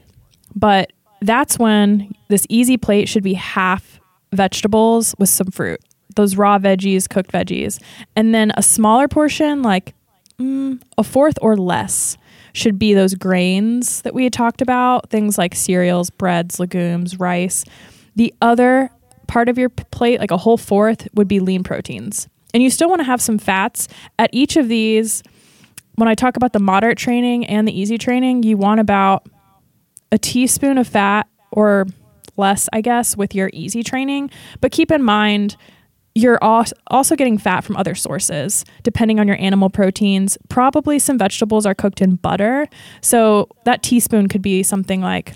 [0.55, 4.01] but that's when this easy plate should be half
[4.33, 5.79] vegetables with some fruit
[6.15, 7.81] those raw veggies, cooked veggies,
[8.15, 9.93] and then a smaller portion, like
[10.39, 12.17] mm, a fourth or less,
[12.53, 17.65] should be those grains that we had talked about, things like cereals, breads, legumes, rice.
[18.15, 18.91] The other
[19.27, 22.27] part of your plate, like a whole fourth, would be lean proteins.
[22.53, 23.87] And you still want to have some fats.
[24.19, 25.23] At each of these,
[25.95, 29.27] when I talk about the moderate training and the easy training, you want about
[30.11, 31.85] a teaspoon of fat or
[32.37, 34.29] less, I guess, with your easy training.
[34.61, 35.55] But keep in mind,
[36.15, 40.37] you're also getting fat from other sources, depending on your animal proteins.
[40.47, 42.67] Probably some vegetables are cooked in butter.
[43.01, 45.33] So that teaspoon could be something like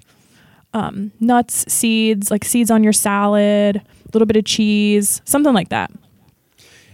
[0.77, 5.69] um, nuts, seeds, like seeds on your salad, a little bit of cheese, something like
[5.69, 5.91] that.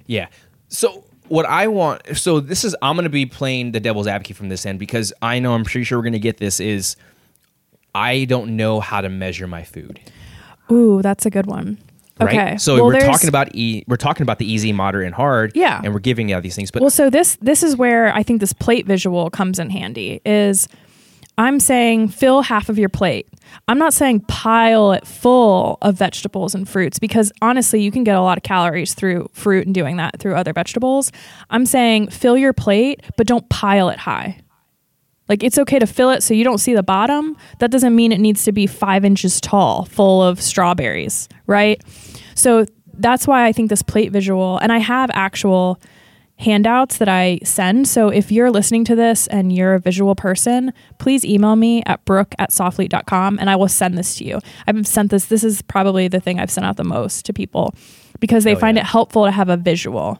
[0.07, 0.27] Yeah.
[0.69, 4.37] So what I want, so this is I'm going to be playing the devil's advocate
[4.37, 6.59] from this end because I know I'm pretty sure we're going to get this.
[6.59, 6.95] Is
[7.93, 9.99] I don't know how to measure my food.
[10.71, 11.77] Ooh, that's a good one.
[12.19, 12.29] Right.
[12.29, 12.57] Okay.
[12.57, 15.51] So Well, we're talking about e- we're talking about the easy, moderate, and hard.
[15.55, 15.81] Yeah.
[15.83, 18.39] And we're giving out these things, but Well, so this this is where I think
[18.39, 20.21] this plate visual comes in handy.
[20.25, 20.67] Is
[21.37, 23.27] I'm saying fill half of your plate.
[23.67, 28.15] I'm not saying pile it full of vegetables and fruits because honestly, you can get
[28.15, 31.11] a lot of calories through fruit and doing that through other vegetables.
[31.49, 34.39] I'm saying fill your plate, but don't pile it high.
[35.29, 37.35] Like it's okay to fill it so you don't see the bottom.
[37.59, 41.81] That doesn't mean it needs to be five inches tall, full of strawberries, right?
[42.35, 45.79] So that's why I think this plate visual, and I have actual
[46.39, 47.87] handouts that I send.
[47.87, 52.03] So if you're listening to this and you're a visual person, please email me at
[52.05, 54.39] brooke at soflete.com and I will send this to you.
[54.67, 57.73] I've sent this, this is probably the thing I've sent out the most to people
[58.19, 58.83] because they Oh, find yeah.
[58.83, 60.17] it helpful to have a visual.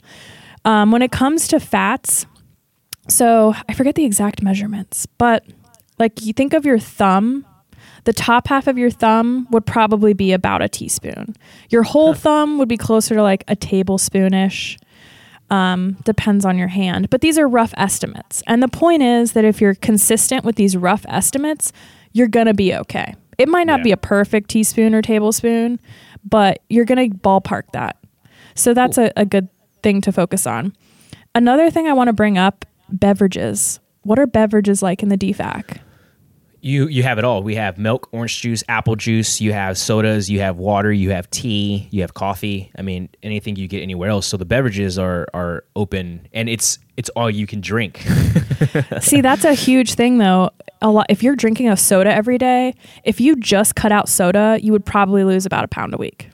[0.66, 2.26] Um, when it comes to fats,
[3.10, 5.44] so I forget the exact measurements, but
[6.00, 7.46] like you think of your thumb,
[8.06, 11.36] the top half of your thumb would probably be about a teaspoon.
[11.70, 14.78] Your whole thumb would be closer to like a tablespoonish.
[15.50, 18.42] Um, depends on your hand, but these are rough estimates.
[18.48, 21.72] And the point is that if you're consistent with these rough estimates,
[22.12, 23.14] you're gonna be okay.
[23.38, 23.84] It might not Yeah.
[23.84, 25.80] be a perfect teaspoon or tablespoon,
[26.28, 27.98] but you're gonna ballpark that.
[28.56, 29.48] So that's a, a good
[29.84, 30.74] thing to focus on.
[31.36, 33.80] Another thing I want to bring up beverages.
[34.04, 35.78] What are beverages like in the DFAC?
[36.64, 37.44] You you have it all.
[37.44, 39.42] We have milk, orange juice, apple juice.
[39.42, 40.30] You have sodas.
[40.30, 40.92] You have water.
[40.92, 41.90] You have tea.
[41.92, 42.72] You have coffee.
[42.78, 44.26] I mean, anything you get anywhere else.
[44.26, 47.98] So the beverages are are open, and it's it's all you can drink.
[49.02, 50.52] See, that's a huge thing though.
[50.82, 54.58] A lot if you're drinking a soda every day, if you just cut out soda,
[54.62, 56.30] you would probably lose about a pound a week.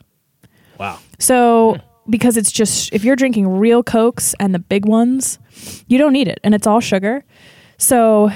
[0.78, 0.98] wow.
[1.18, 1.76] So
[2.08, 5.40] because it's just if you're drinking real cokes and the big ones,
[5.88, 7.24] you don't need it and it's all sugar.
[7.78, 8.30] So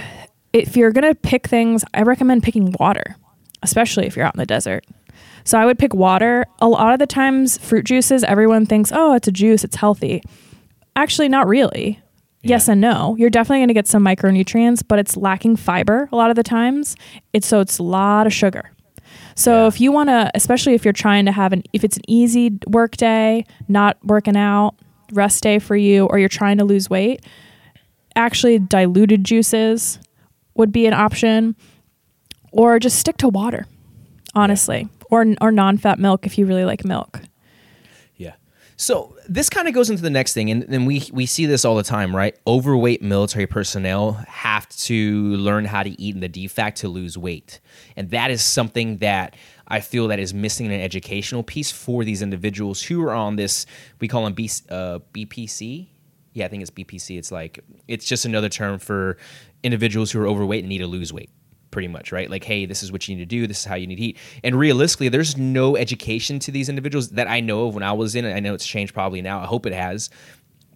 [0.54, 3.16] if you're going to pick things, I recommend picking water,
[3.62, 4.86] especially if you're out in the desert.
[5.44, 6.46] So I would pick water.
[6.60, 10.22] A lot of the times fruit juices everyone thinks, "Oh, it's a juice, it's healthy."
[10.96, 12.00] Actually not really.
[12.42, 13.16] Yes and no.
[13.18, 16.42] You're definitely going to get some micronutrients, but it's lacking fiber a lot of the
[16.42, 16.94] times.
[17.32, 18.70] It's so it's a lot of sugar.
[19.34, 19.66] So Yeah.
[19.68, 22.58] if you want to, especially if you're trying to have an, if it's an easy
[22.68, 24.74] work day, not working out,
[25.12, 27.24] rest day for you, or you're trying to lose weight,
[28.14, 29.98] actually diluted juices
[30.54, 31.56] would be an option,
[32.52, 33.66] or just stick to water,
[34.34, 37.20] honestly, or or non-fat milk if you really like milk.
[38.16, 38.34] Yeah.
[38.76, 41.64] So this kind of goes into the next thing, and, and we we see this
[41.64, 42.36] all the time, right?
[42.46, 47.60] Overweight military personnel have to learn how to eat in the DFAC to lose weight,
[47.96, 49.36] and that is something that
[49.66, 53.66] I feel that is missing an educational piece for these individuals who are on this.
[54.00, 55.88] We call them B, uh, BPC.
[56.32, 57.16] Yeah, I think it's BPC.
[57.16, 59.16] It's like it's just another term for
[59.64, 61.30] individuals who are overweight and need to lose weight
[61.70, 62.30] pretty much, right?
[62.30, 63.48] Like, hey, this is what you need to do.
[63.48, 64.18] This is how you need to eat.
[64.44, 68.14] And realistically, there's no education to these individuals that I know of when I was
[68.14, 68.32] in it.
[68.32, 69.40] I know it's changed probably now.
[69.40, 70.08] I hope it has.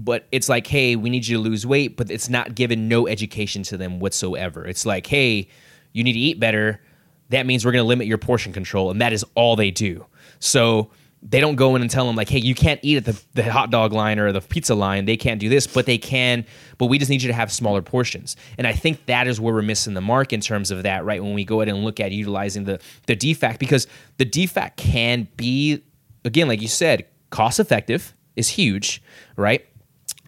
[0.00, 3.06] But it's like, hey, we need you to lose weight, but it's not given no
[3.06, 4.64] education to them whatsoever.
[4.66, 5.48] It's like, hey,
[5.92, 6.80] you need to eat better.
[7.28, 8.90] That means we're going to limit your portion control.
[8.90, 10.04] And that is all they do.
[10.40, 10.90] So
[11.22, 13.42] they don't go in and tell them like, hey, you can't eat at the, the
[13.42, 15.04] hot dog line or the pizza line.
[15.04, 16.46] They can't do this, but they can.
[16.78, 18.36] But we just need you to have smaller portions.
[18.56, 21.22] And I think that is where we're missing the mark in terms of that, right?
[21.22, 23.86] When we go ahead and look at utilizing the the DFAC, because
[24.18, 25.82] the DFAC can be,
[26.24, 29.02] again, like you said, cost effective is huge,
[29.36, 29.66] right?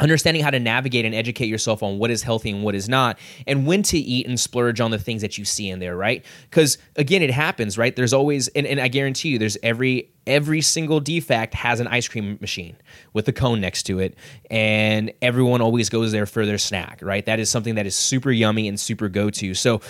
[0.00, 3.18] Understanding how to navigate and educate yourself on what is healthy and what is not
[3.46, 6.24] and when to eat and splurge on the things that you see in there right?
[6.48, 7.94] Because again it happens right?
[7.94, 12.06] There's always and, and i guarantee you there's every every single DFAC has an ice
[12.06, 12.76] cream machine
[13.12, 14.16] with a cone next to it
[14.50, 17.26] and everyone always goes there for their snack right?
[17.26, 19.80] That is something that is super yummy and super go to so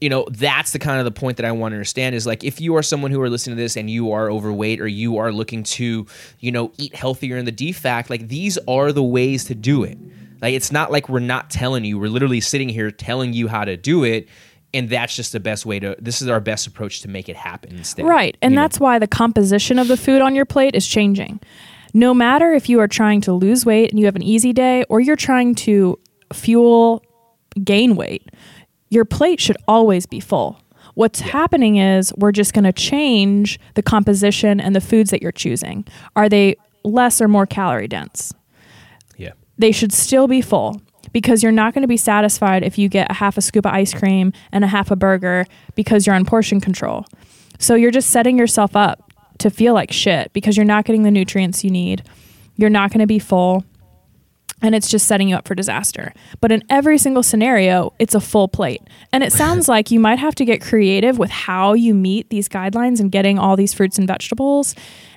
[0.00, 2.44] you know that's the kind of the point that i want to understand is like
[2.44, 5.16] if you are someone who are listening to this and you are overweight or you
[5.16, 6.06] are looking to
[6.40, 9.98] you know eat healthier in the DFAC like these are the ways to do it
[10.42, 13.64] like it's not like we're not telling you we're literally sitting here telling you how
[13.64, 14.28] to do it
[14.74, 17.36] and that's just the best way to this is our best approach to make it
[17.36, 18.36] happen instead Right.
[18.42, 18.62] And you know?
[18.62, 21.40] that's why the composition of the food on your plate is changing.
[21.94, 24.84] No matter if you are trying to lose weight and you have an easy day
[24.90, 25.98] or you're trying to
[26.32, 27.02] fuel
[27.64, 28.28] gain weight,
[28.88, 30.60] your plate should always be full.
[30.94, 35.32] What's happening is we're just going to change the composition and the foods that you're
[35.32, 35.84] choosing.
[36.14, 38.32] Are they less or more calorie dense?
[39.16, 40.80] yeah they should still be full
[41.12, 43.72] because you're not going to be satisfied if you get a half a scoop of
[43.72, 47.06] ice cream and a half a burger because you're on portion control.
[47.58, 51.10] So you're just setting yourself up to feel like shit because you're not getting the
[51.10, 52.02] nutrients you need.
[52.56, 53.64] You're not going to be full
[54.62, 56.12] and it's just setting you up for disaster.
[56.40, 58.82] But in every single scenario, it's a full plate.
[59.12, 62.48] And it sounds like you might have to get creative with how you meet these
[62.48, 64.74] guidelines and getting all these fruits and vegetables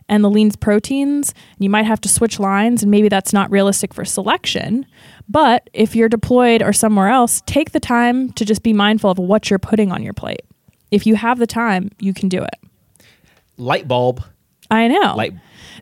[0.10, 1.34] and the lean proteins.
[1.58, 4.86] You might have to switch lines, and maybe that's not realistic for selection.
[5.30, 9.20] But if you're deployed or somewhere else, take the time to just be mindful of
[9.20, 10.42] what you're putting on your plate.
[10.92, 12.56] If you have the time, you can do it.
[13.58, 14.24] light bulb
[14.70, 15.16] I know.
[15.16, 15.34] light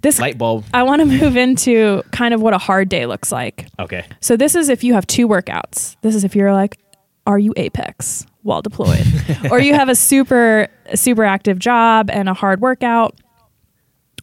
[0.01, 3.31] this light bulb I want to move into kind of what a hard day looks
[3.31, 3.67] like.
[3.79, 5.95] okay So this is if you have two workouts.
[6.01, 6.77] This is if you're like,
[7.25, 9.05] are you apex while deployed,
[9.51, 13.19] or you have a super super active job and a hard workout,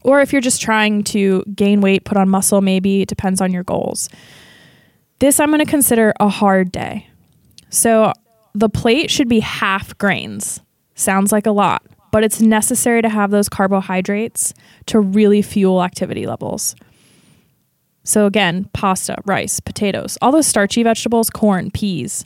[0.03, 2.61] or if you're just trying to gain weight, put on muscle.
[2.61, 4.09] Maybe it depends on your goals.
[5.19, 7.09] This I'm going to consider a hard day.
[7.71, 8.13] So
[8.55, 10.61] the plate should be half grains.
[10.95, 14.55] Sounds like a lot, but it's necessary to have those carbohydrates
[14.87, 16.77] to really fuel activity levels.
[18.05, 22.25] So again, pasta, rice, potatoes, all those starchy vegetables, corn, peas,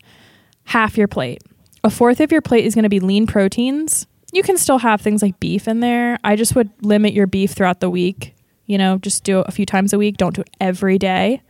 [0.64, 1.42] half your plate.
[1.84, 4.06] A fourth of your plate is going to be lean proteins.
[4.30, 6.18] You can still have things like beef in there.
[6.22, 8.34] I just would limit your beef throughout the week.
[8.66, 10.18] You know, just do it a few times a week.
[10.18, 11.40] Don't do it every day.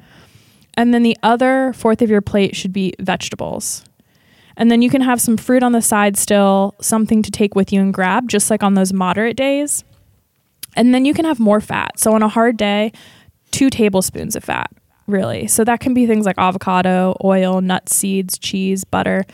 [0.74, 3.84] And then the other fourth of your plate should be vegetables.
[4.58, 7.72] And then you can have some fruit on the side still, something to take with
[7.72, 9.84] you and grab, just like on those moderate days.
[10.74, 11.98] And then you can have more fat.
[11.98, 12.92] So on a hard day,
[13.52, 14.70] two tablespoons of fat,
[15.06, 15.46] really.
[15.46, 19.24] So that can be things like avocado, oil, nuts, seeds, cheese, butter.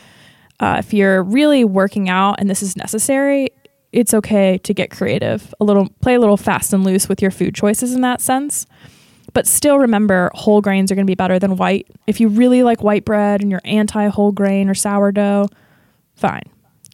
[0.61, 3.49] Uh, if you're really working out and this is necessary,
[3.93, 7.31] it's okay to get creative, a little play a little fast and loose with your
[7.31, 8.67] food choices in that sense.
[9.35, 11.89] But still remember whole grains are going to be better than white.
[12.07, 15.49] If you really like white bread and you're anti whole grain or sourdough,
[16.15, 16.45] fine.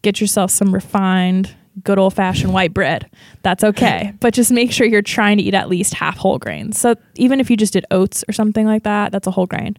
[0.02, 3.10] Get yourself some refined, good old fashioned white bread.
[3.42, 4.14] That's okay.
[4.20, 6.80] but just make sure you're trying to eat at least half whole grains.
[6.80, 9.76] So even if you just did oats or something like that, that's a whole grain.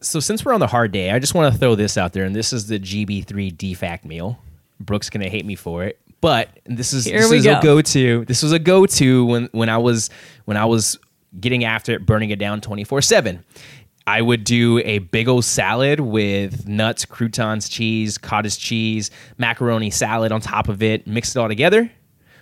[0.00, 2.24] So since we're on the hard day, I just want to throw this out there,
[2.24, 4.38] and this is the GB3 DFAC meal.
[4.80, 7.58] Brooke's gonna hate me for it, but this is Here this is go.
[7.58, 8.24] a go-to.
[8.26, 10.08] This was a go-to when when I was
[10.44, 10.98] when I was
[11.40, 13.44] getting after it, burning it down 24/7.
[14.06, 20.32] I would do a big old salad with nuts, croutons, cheese, cottage cheese, macaroni salad
[20.32, 21.90] on top of it, mix it all together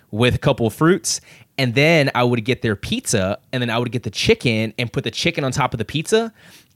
[0.09, 1.19] with a couple of fruits.
[1.57, 4.93] And then I would get their pizza, and then I would get the chicken and
[4.93, 6.31] put the chicken on top of the pizza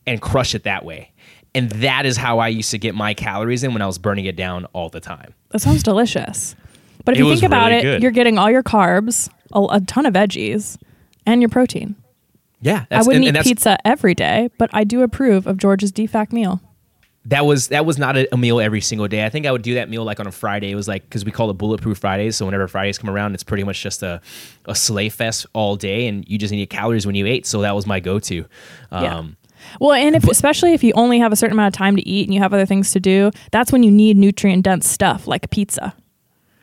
[0.06, 1.12] and crush it that way.
[1.54, 4.26] And that is how I used to get my calories in when I was burning
[4.26, 5.34] it down all the time.
[5.50, 6.56] That sounds delicious.
[7.06, 8.02] But if It you think about really it, good.
[8.02, 10.78] you're getting all your carbs, a, a ton of veggies,
[11.26, 11.96] and your protein.
[12.62, 15.58] Yeah, I wouldn't and, eat and that's- pizza every day, but I do approve of
[15.58, 16.62] George's DFAC meal.
[17.26, 19.24] That was that was not a, a meal every single day.
[19.24, 20.72] I think I would do that meal like on a Friday.
[20.72, 22.36] It was like because we call it bulletproof Fridays.
[22.36, 24.22] So whenever Fridays come around, it's pretty much just a
[24.66, 27.46] a sleigh fest all day, and you just need calories when you ate.
[27.46, 28.46] So that was my go to.
[28.92, 29.18] Yeah.
[29.18, 29.38] Um,
[29.80, 32.28] Well, and if especially if you only have a certain amount of time to eat
[32.28, 35.48] and you have other things to do, that's when you need nutrient dense stuff like
[35.52, 35.94] pizza.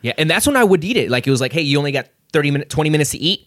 [0.02, 1.08] Yeah, and that's when I would eat it.
[1.08, 3.46] Like it was like, hey, you only got 30 minutes, 20 minutes to eat.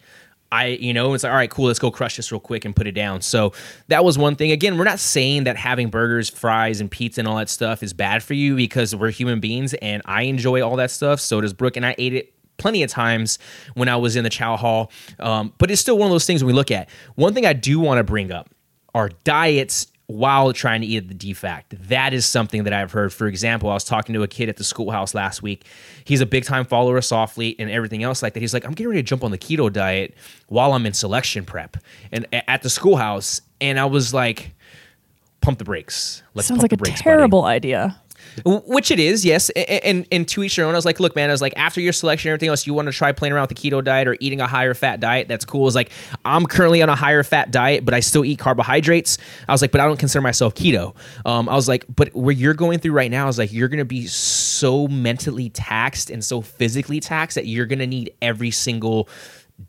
[0.51, 2.75] I, you know, it's like, all right, cool, let's go crush this real quick and
[2.75, 3.21] put it down.
[3.21, 3.53] So
[3.87, 4.51] that was one thing.
[4.51, 7.93] Again, we're not saying that having burgers, fries, and pizza and all that stuff is
[7.93, 11.21] bad for you because we're human beings and I enjoy all that stuff.
[11.21, 13.39] So does Brooke, and I ate it plenty of times
[13.73, 14.91] when I was in the chow hall.
[15.19, 16.89] Um, but it's still one of those things when we look at.
[17.15, 18.49] One thing I do want to bring up
[18.93, 21.63] are diets while trying to eat the DFAC.
[21.87, 23.13] That is something that I've heard.
[23.13, 25.65] For example, I was talking to a kid at the schoolhouse last week.
[26.03, 28.39] He's a big time follower of Soflete and everything else like that.
[28.41, 30.15] He's like, I'm getting ready to jump on the keto diet
[30.47, 31.77] while I'm in selection prep
[32.11, 33.41] and at the schoolhouse.
[33.61, 34.53] And I was like,
[35.41, 36.23] pump the brakes.
[36.33, 37.99] Let's Sounds pump like a brakes, buddy." terrible idea.
[38.45, 39.49] Which it is, yes.
[39.51, 40.73] And, and, to each their own.
[40.73, 42.73] I was like, look, man, I was like, after your selection and everything else, you
[42.73, 45.27] want to try playing around with the keto diet or eating a higher fat diet.
[45.27, 45.67] That's cool.
[45.67, 45.91] It's like,
[46.23, 49.17] I'm currently on a higher fat diet, but I still eat carbohydrates.
[49.47, 50.95] I was like, but I don't consider myself keto.
[51.25, 53.79] Um, I was like, but where you're going through right now is like, you're going
[53.79, 58.51] to be so mentally taxed and so physically taxed that you're going to need every
[58.51, 59.09] single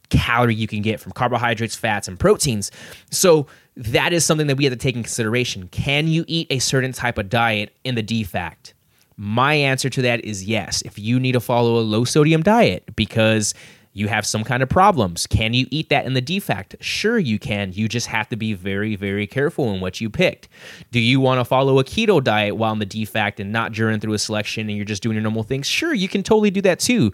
[0.09, 2.71] calorie you can get from carbohydrates, fats, and proteins.
[3.11, 3.47] So
[3.77, 5.69] that is something that we have to take in consideration.
[5.69, 8.73] Can you eat a certain type of diet in the DFAC?
[9.17, 10.83] My answer to that is yes.
[10.83, 13.55] If you need to follow a low sodium diet because
[13.95, 16.77] you have some kind of problems, can you eat that in the DFAC?
[16.81, 17.73] Sure, you can.
[17.73, 20.49] You just have to be very, very careful in what you picked.
[20.91, 24.01] Do you want to follow a keto diet while in the DFAC and not during
[24.01, 25.67] through a selection and you're just doing your normal things?
[25.67, 27.13] Sure, you can totally do that too.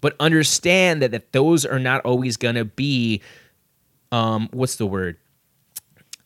[0.00, 3.22] But understand that, that those are not always going to be,
[4.12, 5.16] um, what's the word?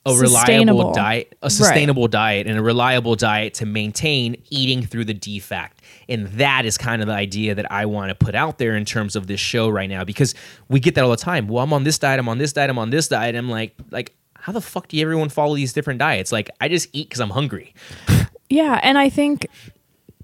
[0.07, 2.11] A reliable diet, a sustainable right.
[2.11, 5.71] diet, and a reliable diet to maintain eating through the DFAC.
[6.09, 8.87] And that is kind of the idea that I want to put out there in
[8.87, 10.35] terms of this show right now because
[10.69, 11.49] we get that all the time.
[11.49, 13.37] Well, I'm on this diet, I'm on this diet, I'm on this diet.
[13.37, 16.33] I'm like, like, how the fuck do everyone follow these different diets?
[16.33, 17.75] Like, I just eat because I'm hungry.
[18.49, 19.47] Yeah, and I think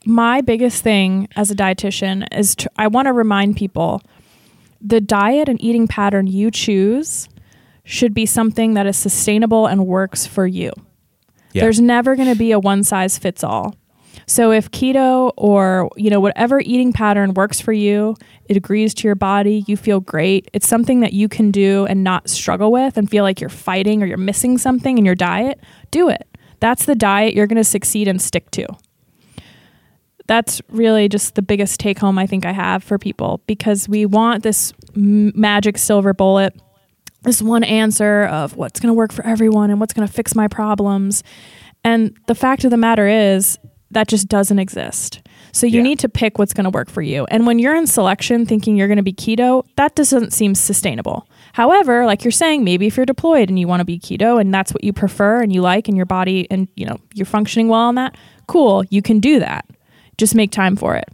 [0.07, 4.03] my biggest thing as a dietitian is to, I want to remind people
[4.81, 7.29] the diet and eating pattern you choose
[7.87, 10.73] should be something that is sustainable and works for you.
[11.53, 11.63] Yeah.
[11.63, 13.77] There's never going to be a one size fits all.
[14.27, 18.17] So if keto or, you know, whatever eating pattern works for you,
[18.47, 22.03] it agrees to your body, you feel great, it's something that you can do and
[22.03, 25.61] not struggle with and feel like you're fighting or you're missing something in your diet,
[25.93, 26.27] do it.
[26.59, 28.67] That's the diet you're going to succeed and stick to.
[30.27, 34.07] That's really just the biggest take home I think I have for people because we
[34.07, 36.53] want this magic silver bullet
[37.27, 40.35] this one answer of what's going to work for everyone and what's going to fix
[40.35, 41.23] my problems.
[41.85, 43.59] And the fact of the matter is,
[43.91, 45.23] that just doesn't exist.
[45.53, 45.83] So you yeah.
[45.83, 47.25] need to pick what's going to work for you.
[47.31, 51.29] And when you're in selection thinking you're going to be keto, that doesn't seem sustainable.
[51.53, 54.53] However, like you're saying, maybe if you're deployed and you want to be keto and
[54.53, 57.69] that's what you prefer and you like and your body and you know, you're functioning
[57.69, 58.17] well on that,
[58.49, 59.65] cool, you can do that.
[60.19, 61.09] Just make time for it.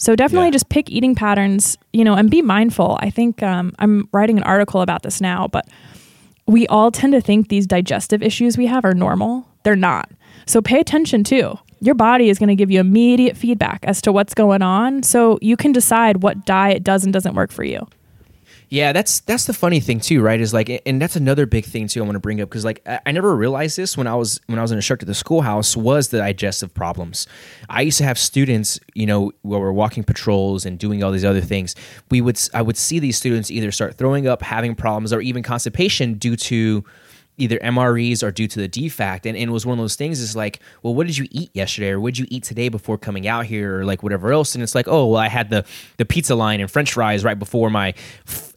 [0.00, 0.52] So definitely yeah.
[0.52, 2.96] just pick eating patterns, you know, and be mindful.
[3.00, 5.68] I think um, I'm writing an article about this now, but
[6.46, 9.46] we all tend to think these digestive issues we have are normal.
[9.62, 10.10] They're not.
[10.46, 11.58] So pay attention too.
[11.80, 15.38] Your body is going to give you immediate feedback as to what's going on, so
[15.42, 17.86] you can decide what diet does and doesn't work for you.
[18.70, 20.40] Yeah, that's that's the funny thing too, right?
[20.40, 22.00] Is like, and that's another big thing too.
[22.00, 24.60] I want to bring up because like I, never realized this when I was when
[24.60, 27.26] I was an instructor at the schoolhouse was the digestive problems.
[27.68, 31.24] I used to have students, you know, where we're walking patrols and doing all these
[31.24, 31.74] other things.
[32.12, 35.42] We would I would see these students either start throwing up, having problems, or even
[35.42, 36.84] constipation due to
[37.38, 39.24] either MREs or due to the DFAC.
[39.24, 41.50] And, and, it was one of those things is like, well, what did you eat
[41.54, 41.88] yesterday?
[41.88, 43.78] Or what did you eat today before coming out here?
[43.78, 44.54] Or like whatever else.
[44.54, 45.64] And it's like, oh, well, I had the,
[45.96, 47.94] the pizza line and french fries right before my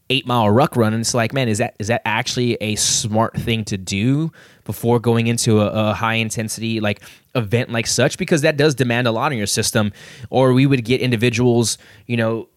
[0.10, 0.94] eight mile ruck run.
[0.94, 4.32] And it's like, man, is that, is that actually a smart thing to do
[4.66, 7.02] before going into a, a high intensity like
[7.36, 8.18] event like such?
[8.18, 9.92] Because that does demand a lot on your system.
[10.30, 12.48] Or we would get individuals, you know,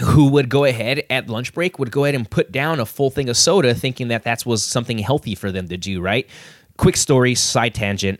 [0.00, 3.10] who would go ahead at lunch break would go ahead and put down a full
[3.10, 6.28] thing of soda thinking that that was something healthy for them to do right
[6.78, 8.18] quick story side tangent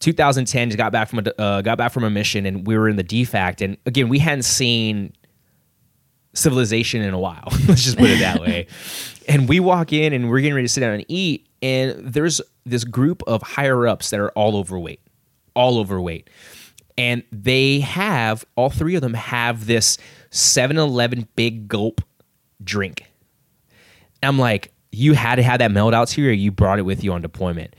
[0.00, 2.96] 2010 got back from a uh, got back from a mission and we were in
[2.96, 5.12] the DFAC and again we hadn't seen
[6.34, 8.66] civilization in a while let's just put it that way
[9.28, 12.40] and we walk in and we're getting ready to sit down and eat and there's
[12.64, 15.00] this group of higher ups that are all overweight
[15.54, 16.28] all overweight
[16.96, 19.98] and they have all three of them have this
[20.30, 22.00] 7-Eleven big gulp
[22.62, 23.10] drink.
[24.22, 27.02] I'm like, you had to have that meld out here, or you brought it with
[27.02, 27.74] you on deployment.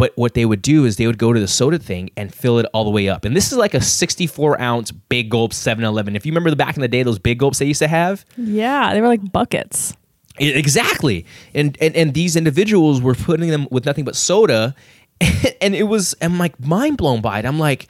[0.00, 2.58] But what they would do is they would go to the soda thing and fill
[2.58, 3.26] it all the way up.
[3.26, 6.16] And this is like a 64 ounce big gulp 7 Eleven.
[6.16, 8.24] If you remember the back in the day, those big gulps they used to have.
[8.38, 9.94] Yeah, they were like buckets.
[10.38, 11.26] Exactly.
[11.52, 14.74] And, and and these individuals were putting them with nothing but soda.
[15.60, 17.44] And it was I'm like mind blown by it.
[17.44, 17.88] I'm like,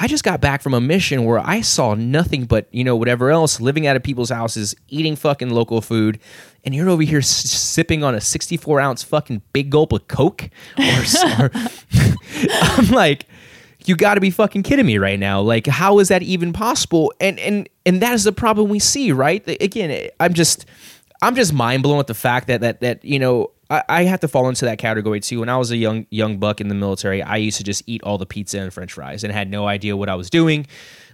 [0.00, 3.30] I just got back from a mission where I saw nothing but, you know, whatever
[3.30, 6.18] else, living out of people's houses, eating fucking local food,
[6.64, 10.48] and you're over here s- sipping on a 64 ounce fucking big gulp of Coke?
[10.78, 10.84] Or,
[11.44, 11.50] or
[12.50, 13.26] I'm like,
[13.84, 15.40] you got to be fucking kidding me right now.
[15.42, 17.12] Like, how is that even possible?
[17.20, 19.46] And and and that is the problem we see, right?
[19.60, 20.66] Again, eh, I'm just
[21.22, 24.20] I'm just mind blown at the fact that that that you know I, I have
[24.20, 25.40] to fall into that category too.
[25.40, 28.02] When I was a young young buck in the military, I used to just eat
[28.02, 30.66] all the pizza and French fries and had no idea what I was doing.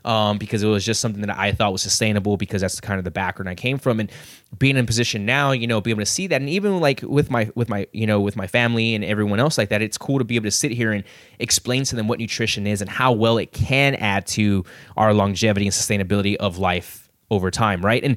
[0.06, 3.04] um, because it was just something that I thought was sustainable because that's kind of
[3.04, 3.98] the background I came from.
[3.98, 4.10] And
[4.56, 7.02] being in a position now, you know, be able to see that, and even like
[7.02, 9.98] with my with my you know with my family and everyone else like that, it's
[9.98, 11.02] cool to be able to sit here and
[11.40, 14.64] explain to them what nutrition is and how well it can add to
[14.96, 18.04] our longevity and sustainability of life over time, right?
[18.04, 18.16] And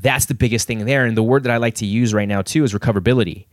[0.00, 1.04] that's the biggest thing there.
[1.04, 3.46] And the word that I like to use right now too is recoverability,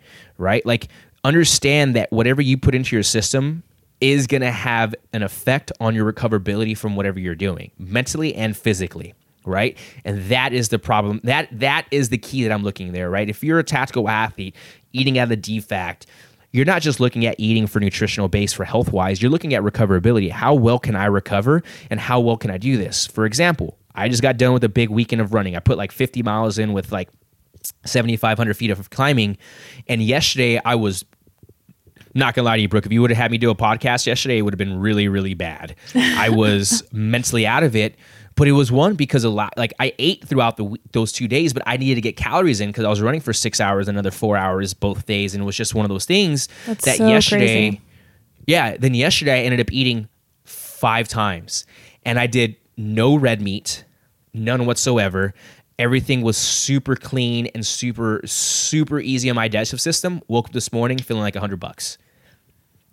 [0.44, 0.66] right?
[0.66, 0.90] Like
[1.24, 3.64] understand that whatever you put into your system
[4.02, 8.56] is going to have an effect on your recoverability from whatever you're doing, mentally and
[8.56, 9.14] physically
[9.46, 9.78] right?
[10.06, 13.30] And that is the problem that that is the key that i'm looking there right?
[13.30, 14.56] If you're a tactical athlete
[14.92, 16.06] eating out of the DFAC
[16.52, 19.64] you're not just looking at eating for nutritional base for health wise you're looking at
[19.64, 20.30] recoverability.
[20.32, 23.08] How well can i recover and how well can i do this?
[23.08, 25.56] For example i just got done with a big weekend of running.
[25.56, 27.10] I put like 50 miles in with like
[27.86, 29.38] 7500 feet of climbing
[29.88, 31.06] and yesterday i was
[32.14, 32.86] not gonna lie to you, Brooke.
[32.86, 35.08] If you would have had me do a podcast yesterday, it would have been really,
[35.08, 35.76] really bad.
[35.96, 37.96] I was mentally out of it,
[38.36, 39.54] but it was one because a lot.
[39.58, 42.70] Like I ate throughout the those two days, but I needed to get calories in
[42.70, 45.56] because I was running for six hours, another four hours both days, and it was
[45.56, 47.70] just one of those things That's that so yesterday.
[47.72, 47.82] crazy.
[48.46, 50.10] Yeah, then yesterday I ended up eating
[50.44, 51.66] five times,
[52.06, 53.86] and I did no red meat,
[54.34, 55.34] none whatsoever.
[55.80, 60.22] Everything was super clean and super super easy on my digestive system.
[60.28, 61.98] Woke up this morning feeling like a hundred bucks.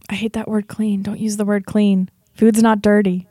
[0.09, 1.03] I hate that word clean.
[1.03, 2.11] Don't use the word clean.
[2.35, 3.29] Food's not dirty.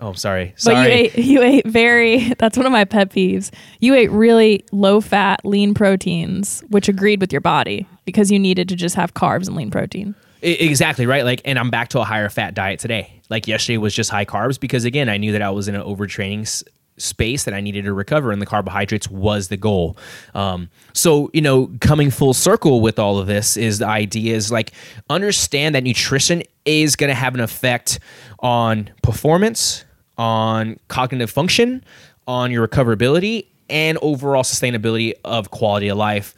[0.00, 0.52] Oh, sorry.
[0.52, 0.78] But Sorry.
[0.78, 3.50] you ate you ate very that's one of my pet peeves.
[3.80, 8.68] You ate really low fat, lean proteins, which agreed with your body because you needed
[8.70, 10.14] to just have carbs and lean protein.
[10.42, 11.22] Exactly right.
[11.22, 13.20] Like, and I'm back to a higher fat diet today.
[13.28, 15.82] Like yesterday was just high carbs because again, I knew that I was in an
[15.82, 16.64] overtraining
[17.00, 19.96] space that I needed to recover, and the carbohydrates was the goal.
[20.34, 24.52] Um, so you know, coming full circle with all of this is the idea is
[24.52, 24.72] like
[25.08, 27.98] understand that nutrition is going to have an effect
[28.40, 29.84] on performance,
[30.18, 31.84] on cognitive function,
[32.26, 36.34] on your recoverability, and overall sustainability of quality of life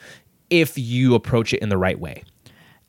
[0.50, 2.22] if you approach it in the right way.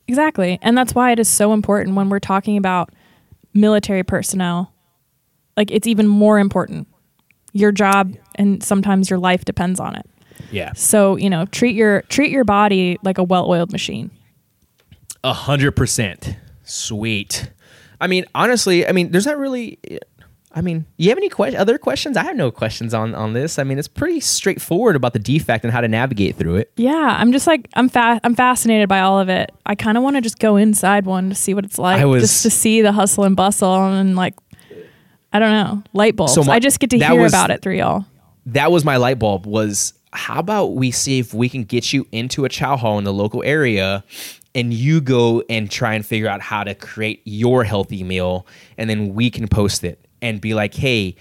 [0.08, 0.60] Exactly.
[0.62, 2.92] And that's why it is so important when we're talking about
[3.54, 4.74] military personnel.
[5.56, 6.88] Like it's even more important.
[7.54, 10.06] Your job and sometimes your life depends on it.
[10.52, 10.74] Yeah.
[10.74, 14.12] So, you know, treat your treat your body like a well-oiled machine.
[15.24, 16.36] A hundred percent.
[16.64, 17.52] Sweet.
[18.02, 19.80] I mean, honestly, I mean, there's not really.
[20.56, 22.16] I mean, you have any que- other questions?
[22.16, 23.58] I have no questions on on this.
[23.58, 26.72] I mean, it's pretty straightforward about the DFAC and how to navigate through it.
[26.76, 29.52] Yeah, I'm just like I'm fa- I'm fascinated by all of it.
[29.66, 32.06] I kind of want to just go inside one to see what it's like, I
[32.06, 34.36] was- just to see the hustle and bustle and like
[35.34, 36.34] I don't know, light bulbs.
[36.34, 38.06] So my- I just get to hear was- about it through y'all.
[38.46, 39.46] That was my light bulb.
[39.46, 43.04] Was how about we see if we can get you into a chow hall in
[43.04, 44.04] the local area,
[44.54, 48.46] and you go and try and figure out how to create your healthy meal,
[48.78, 51.16] and then we can post it and be like, hey.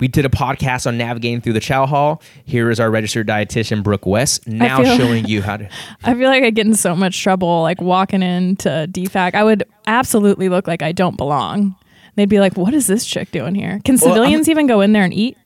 [0.00, 2.22] We did a podcast on navigating through the chow hall.
[2.44, 5.68] Here is our registered dietitian, Brooke West, now showing you how to.
[6.02, 9.36] I feel like I get in so much trouble like walking into DFAC.
[9.36, 11.76] I would absolutely look like I don't belong.
[12.14, 14.80] They'd be like, "What is this chick doing here?" Can Well, I'm- civilians even go
[14.80, 15.36] in there and eat?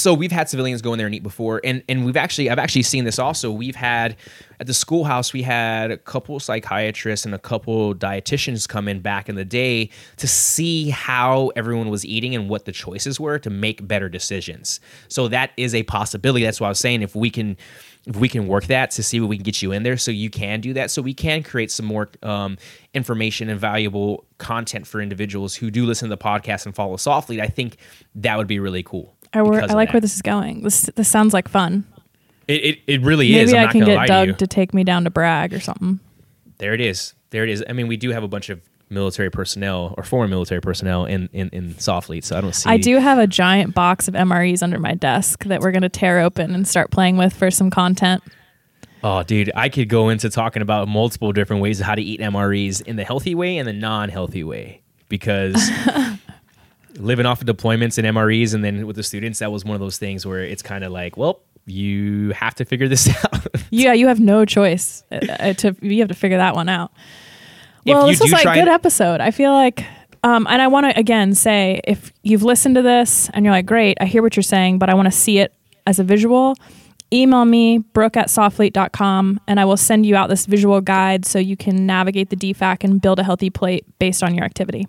[0.00, 2.58] So we've had civilians go in there and eat before and and we've actually i've
[2.58, 3.50] actually seen this also.
[3.50, 4.16] We've had
[4.60, 9.28] at the schoolhouse we had a couple psychiatrists and a couple dietitians come in back
[9.28, 13.50] in the day to see how everyone was eating and what the choices were to
[13.50, 14.80] make better decisions.
[15.08, 16.44] So that is a possibility.
[16.44, 17.56] That's why i was saying if we can
[18.06, 20.12] if we can work that to see what we can get you in there so
[20.12, 20.90] you can do that.
[20.92, 22.56] So we can create some more um,
[22.94, 27.40] information and valuable content for individuals who do listen to the podcast and follow Soflete.
[27.40, 27.78] I think
[28.14, 30.62] that would be really cool I, wor- I like where this is going.
[30.62, 31.84] This this sounds like fun.
[32.48, 33.52] It, it, it really is.
[33.52, 36.00] Maybe I can get Doug to to, take me down to Bragg or something.
[36.58, 37.14] There it is.
[37.30, 37.64] There it is.
[37.68, 41.28] I mean, we do have a bunch of military personnel or former military personnel in
[41.32, 42.70] in, in Soflete, so I don't see.
[42.70, 45.88] I do have a giant box of MREs under my desk that we're going to
[45.88, 48.22] tear open and start playing with for some content.
[49.02, 52.20] Oh, dude, I could go into talking about multiple different ways of how to eat
[52.20, 55.70] MREs in the healthy way and the non-healthy way because.
[56.98, 59.80] living off of deployments and MREs and then with the students that was one of
[59.80, 63.92] those things where it's kind of like well you have to figure this out Yeah,
[63.92, 65.02] you have no choice.
[65.10, 66.92] uh, uh, to you have to figure that one out.
[67.84, 69.20] Well, this was like a good episode.
[69.20, 69.84] I feel like,
[70.24, 73.66] um, and I want to again say, if you've listened to this and you're like,
[73.66, 75.52] great, I hear what you're saying, but I want to see it
[75.86, 76.54] as a visual.
[77.12, 81.38] Email me, brooke at soflete.com, and I will send you out this visual guide so
[81.38, 84.88] you can navigate the DFAC and build a healthy plate based on your activity.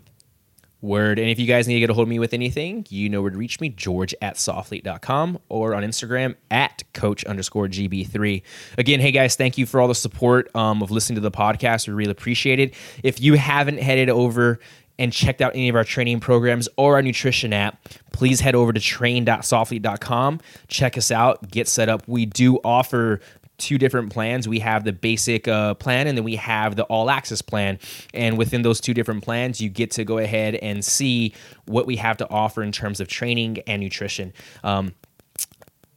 [0.81, 1.19] Word.
[1.19, 3.21] And if you guys need to get a hold of me with anything, you know
[3.21, 8.43] where to reach me, george at soflete.com or on Instagram at coach underscore GB3.
[8.77, 11.87] Again, hey guys, thank you for all the support um, of listening to the podcast.
[11.87, 12.75] We really appreciate it.
[13.03, 14.59] If you haven't headed over
[14.99, 18.73] and checked out any of our training programs or our nutrition app, please head over
[18.73, 20.39] to train.soflete.com.
[20.67, 22.07] Check us out, get set up.
[22.07, 23.21] We do offer
[23.57, 24.47] two different plans.
[24.47, 27.79] We have the basic uh, plan and then we have the all access plan.
[28.13, 31.33] And within those two different plans, you get to go ahead and see
[31.65, 34.33] what we have to offer in terms of training and nutrition.
[34.63, 34.93] Um,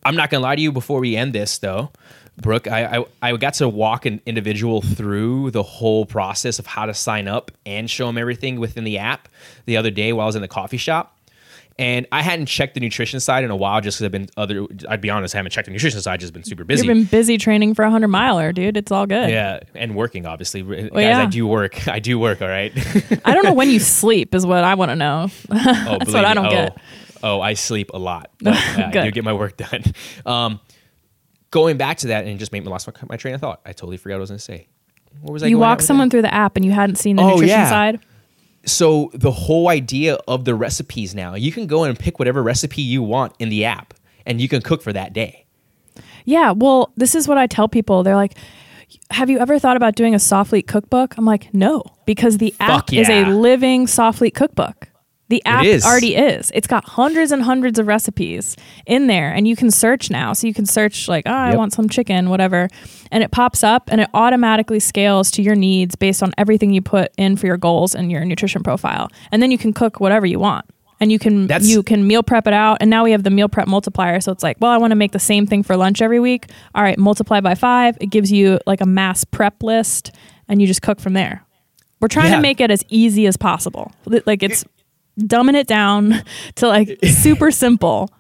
[0.05, 1.91] I'm not gonna lie to you before we end this though.
[2.41, 6.87] Brooke, I, I, I got to walk an individual through the whole process of how
[6.87, 9.29] to sign up and show them everything within the app
[9.67, 11.17] the other day while I was in the coffee shop.
[11.81, 14.67] And I hadn't checked the nutrition side in a while just because I've been other.
[14.87, 16.21] I'd be honest, I haven't checked the nutrition side.
[16.21, 16.87] Just been super busy.
[16.87, 18.77] You've been busy training for a hundred miler, dude.
[18.77, 19.31] It's all good.
[19.31, 20.63] yeah, and working obviously.
[20.63, 21.23] Guys, yeah.
[21.23, 21.89] I do work.
[21.89, 22.43] I do work.
[22.43, 22.71] All right.
[23.25, 25.29] I don't know when you sleep is what I want to know.
[25.51, 25.55] Oh,
[25.99, 26.77] That's what I don't oh, get.
[27.23, 28.31] Oh, I sleep a lot.
[28.41, 29.83] But, uh, I do get my work done.
[30.27, 30.61] Um,
[31.51, 33.63] going back to that and it just made me lost my, my train of thought.
[33.65, 34.69] I totally forgot what I was going to say.
[35.23, 35.47] What was I?
[35.47, 36.11] You going at walk someone that?
[36.11, 37.71] through the app and you hadn't seen the Oh, nutrition yeah.
[37.71, 38.01] side.
[38.67, 42.83] So the whole idea of the recipes now, you can go and pick whatever recipe
[42.83, 43.95] you want in the app,
[44.27, 45.47] and you can cook for that day.
[46.27, 48.03] Yeah, well, this is what I tell people.
[48.03, 48.35] They're like,
[49.11, 52.71] "Have you ever thought about doing a Soflete cookbook?" I'm like, "No," because the app
[52.71, 53.29] Fuck is a yeah.
[53.31, 54.90] living Soflete cookbook.
[55.31, 55.85] The app is.
[55.87, 56.51] already is.
[56.55, 60.33] It's got hundreds and hundreds of recipes in there, and you can search now.
[60.35, 62.69] So you can search like, "Oh, I want some chicken, whatever,"
[63.11, 66.83] and it pops up and it automatically scales to your needs based on everything you
[66.83, 70.27] put in for your goals and your nutrition profile, and then you can cook whatever
[70.27, 70.67] you want.
[71.03, 73.31] And you can That's- you can meal prep it out and now we have the
[73.31, 75.75] meal prep multiplier so it's like well i want to make the same thing for
[75.75, 79.63] lunch every week all right multiply by five it gives you like a mass prep
[79.63, 80.13] list
[80.47, 81.43] and you just cook from there
[82.03, 82.37] we're trying Yeah.
[82.37, 83.93] to make it as easy as possible
[84.27, 84.63] like it's
[85.21, 86.23] dumbing it down
[86.57, 88.11] to like super simple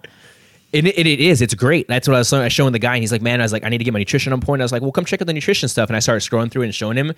[0.72, 1.42] And it, it is.
[1.42, 1.88] It's great.
[1.88, 3.52] That's what I was I was showing the guy, and he's like, "Man, I was
[3.52, 5.20] like, I need to get my nutrition on point." I was like, "Well, come check
[5.20, 7.12] out the nutrition stuff." And I started scrolling through and showing him,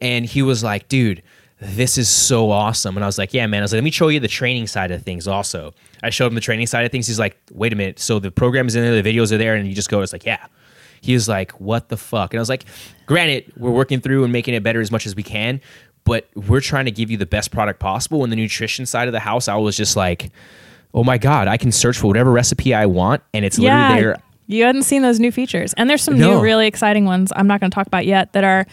[0.00, 1.20] and he was like, "Dude,
[1.58, 3.90] this is so awesome." And I was like, "Yeah, man." I was like, "Let me
[3.90, 5.74] show you the training side of things." Also,
[6.04, 7.08] I showed him the training side of things.
[7.08, 9.56] He's like, "Wait a minute." So the program is in there, the videos are there,
[9.56, 10.00] and you just go.
[10.00, 10.46] It's like, "Yeah."
[11.00, 12.64] He was like, "What the fuck?" And I was like,
[13.06, 15.60] "Granted, we're working through and making it better as much as we can."
[16.04, 18.22] But we're trying to give you the best product possible.
[18.24, 20.30] And the nutrition side of the house, I was just like,
[20.94, 24.02] oh my god i can search for whatever recipe i want and it's yeah literally
[24.02, 24.22] there.
[24.46, 25.72] you hadn't seen those new features.
[25.78, 26.34] And there's some No.
[26.34, 28.66] new really exciting ones i'm not going to talk about yet that are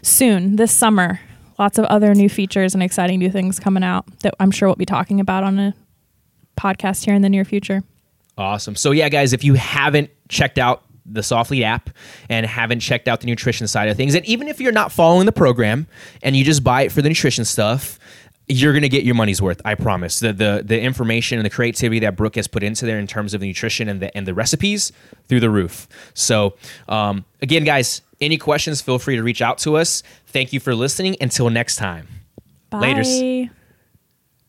[0.00, 1.20] soon this summer.
[1.58, 4.76] Lots of other new features and exciting new things coming out that i'm sure we'll
[4.76, 5.74] be talking about on a
[6.58, 7.82] podcast here in the near future.
[8.38, 8.74] Awesome.
[8.74, 11.90] So yeah guys if you haven't checked out the Soflete app
[12.28, 15.26] and haven't checked out the nutrition side of things and even if you're not following
[15.26, 15.86] the program
[16.22, 17.98] and you just buy it for the nutrition stuff
[18.48, 19.60] you're gonna get your money's worth.
[19.64, 20.20] I promise.
[20.20, 23.34] The the the information and the creativity that Brooke has put into there in terms
[23.34, 24.92] of the nutrition and the and the recipes
[25.28, 25.88] through the roof.
[26.14, 26.54] So
[26.88, 28.80] um, again, guys, any questions?
[28.80, 30.02] Feel free to reach out to us.
[30.28, 31.16] Thank you for listening.
[31.20, 32.06] Until next time.
[32.70, 33.50] bye Laters.